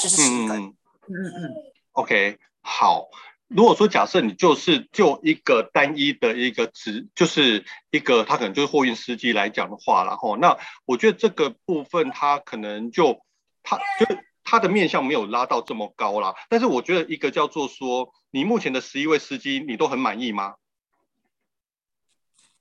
[0.00, 0.54] 就是十个。
[0.54, 0.76] 嗯
[1.08, 1.54] 嗯嗯。
[1.92, 3.08] OK，好。
[3.48, 13.24] 如果说假设你就是就一个单一的一个职，就是一个他可能就是货运司机来讲的话，然后那我觉得这个部分他可能就
[13.62, 14.06] 他就
[14.44, 16.34] 他的面向没有拉到这么高啦。
[16.50, 20.56] 但是我觉得一个叫做说，你目前的十一位司机，你都很满意吗？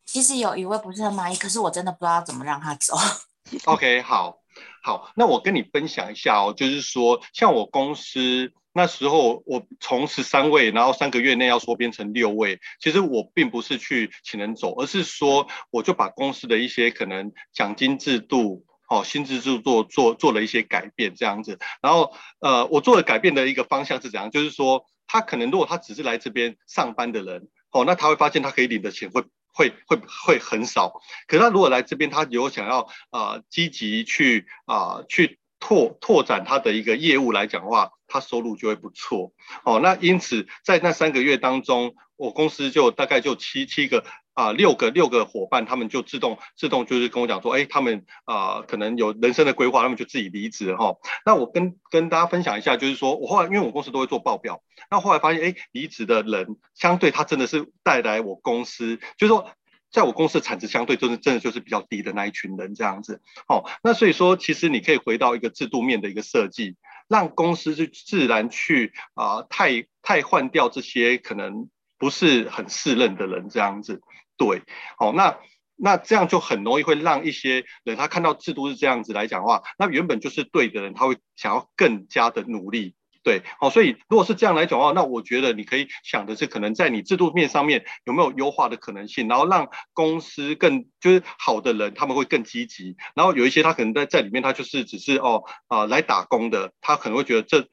[0.08, 2.96] 其实有一位不是很满意，可是我真的不知道怎么让他走。
[3.66, 4.40] OK，好，
[4.82, 21.60] 好，那我跟你分享一下哦，就是说，像我公司那时候，我从十三位，然后三个月内要缩编成六位，其实我并不是去请人走，而是说，我就把公司的一些可能奖金制度、哦薪资制度做做做了一些改变，这样子。
[21.82, 24.32] 然后，呃，我做的改变的一个方向是怎样？
[24.32, 29.24] 就是说，他可能如果他只是来这边上班的人，哦，那他会发现他可以领的钱会。
[29.58, 39.34] 会会会很少，可是他如果来这边，他有想要啊、积极去啊、去拓拓展他的一个业务来讲的话，他收入就会不错。
[39.66, 44.04] 哦，那因此在那三个月当中，我公司就大概就七七个。
[44.38, 50.96] 啊，六个六个伙伴，他们就自动自动就是跟我讲说，哎，他们啊可能有人生的规划，他们就自己离职哈。
[51.26, 54.62] 那我跟跟大家分享一下，就是说我后来因为我公司都会做报表，
[54.92, 59.50] 那后来发现，哎，离职的人相对他真的是带来我公司，就是说
[59.90, 63.24] 在我公司的产值相对真的真的就是比较低的那一群人这样子。
[63.48, 66.76] 哦，那所以说其实你可以回到一个制度面的一个设计，
[67.08, 74.04] 让公司就自然去啊太太换掉这些可能不是很适任的人这样子。
[74.38, 74.62] 对，
[74.98, 75.38] 好，那
[75.76, 97.68] 那这样就很容易会让一些人他看到制度是这样子来讲的话，那原本就是对的人，他会想要更加的努力，对，好，所以如果是这样来讲的话，那我觉得你可以想的是，可能在你制度面上面有没有优化的可能性，然后让公司更就是好的人他们会更积极，然后有一些他可能在在里面他就是只是哦啊、呃、来打工的，他可能会觉得这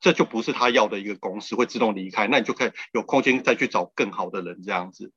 [0.00, 5.12] 这就不是他要的一个公司，会自动离开，那你就可以有空间再去找更好的人这样子。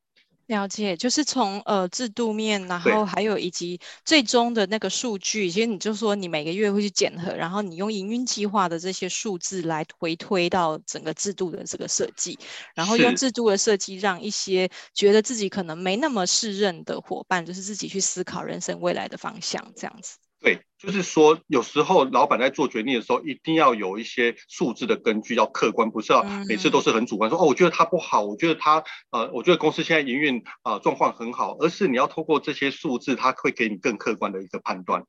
[0.50, 12.40] 了解，就是从呃制度面，然后还有以及最终的那个数据，其实你就说你每个月会去检核，然后你用营运计划的这些数字来回推到整个制度的这个设计，
[12.74, 20.18] 然后用制度的设计让一些觉得自己可能没那么适任的伙伴，就是自己去思考人生未来的方向，这样子。
[20.42, 35.04] 对，就是说，有时候老板在做决定的时候，一定要有一些数字的根据，要客观，不是要每次都是很主观，说哦，我觉得他不好，我觉得他呃，我觉得公司现在营运啊状况很好，而是你要透过这些数字，他会给你更客观的一个判断。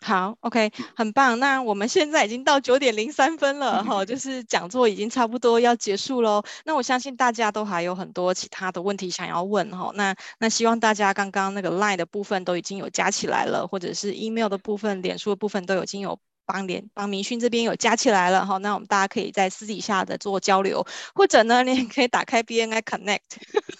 [0.00, 1.38] 好，OK，很棒。
[1.38, 6.42] 那我们现在已经到九点零三分了，哈， 就是讲座已经差不多要结束喽。
[6.64, 9.90] 那我相信大家都还有很多其他的问题想要问，哈。
[9.94, 16.18] 那那希望大家刚刚那个 Line 的部分都已经有加起来了，或者是 Email 的部分、脸书的部分都已经有。
[16.46, 23.20] 帮联帮明勋这边有加起来了哈，那我们大家可以在私底下的做交流，或者呢，你也可以打开 BNI Connect，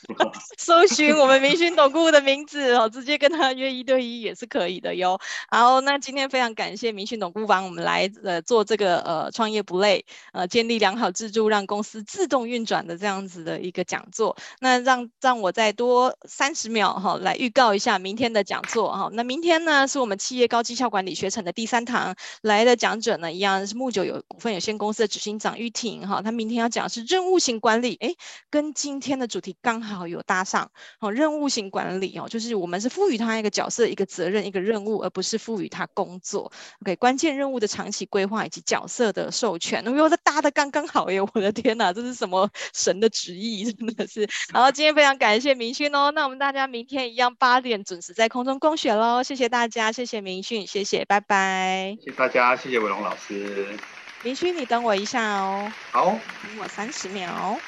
[0.59, 5.19] 搜寻我们明勋董顾的名字哦，直接跟他约一对一也是可以的哟。
[5.51, 14.37] 然后那今天非常感谢明勋董顾帮我们来呃做这个呃创业不累呃建立良好制度让公司自动运转的这样子的一个讲座。
[14.59, 19.09] 那让让我再多三十秒哈来预告一下明天的讲座哈。
[19.13, 22.56] 那明天呢是我们企业高绩效管理学程的第三堂来。
[22.57, 28.15] 来的讲者呢，一样是木九有股份有限公司的执行长玉婷哈，他明天要讲的是任务型管理，哎，
[28.49, 30.71] 跟今天的主题刚好有搭上。
[30.99, 36.51] 好，任务型管理哦，就是我们是赋予他一个角色、一个责任、一个任务，而不是赋予他工作。
[36.81, 41.21] OK，关键任务的长期规划以及角色的授权，我觉得搭的刚刚好耶！
[41.21, 43.71] 我的天哪，这是什么神的旨意？
[43.71, 44.27] 真的是。
[44.55, 52.46] 然后今天非常感谢明勋哦，那我们大家明天一样八点准时在空中共学喽，谢谢大家，谢谢明勋，谢谢，拜拜，谢谢大家。
[52.55, 53.77] 谢谢伟龙老师。
[54.23, 55.73] 明勋，你等我一下哦。
[55.91, 56.05] 好，
[56.43, 57.59] 等我三十秒。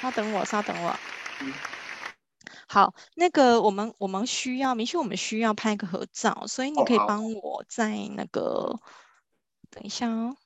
[0.00, 0.98] 稍等我，稍等我。
[1.40, 1.52] 嗯。
[2.66, 8.80] 好，那个我们我们需要明勋，我们需要拍个合照，所以你可以帮我在那个，哦、
[9.70, 10.36] 等一下哦。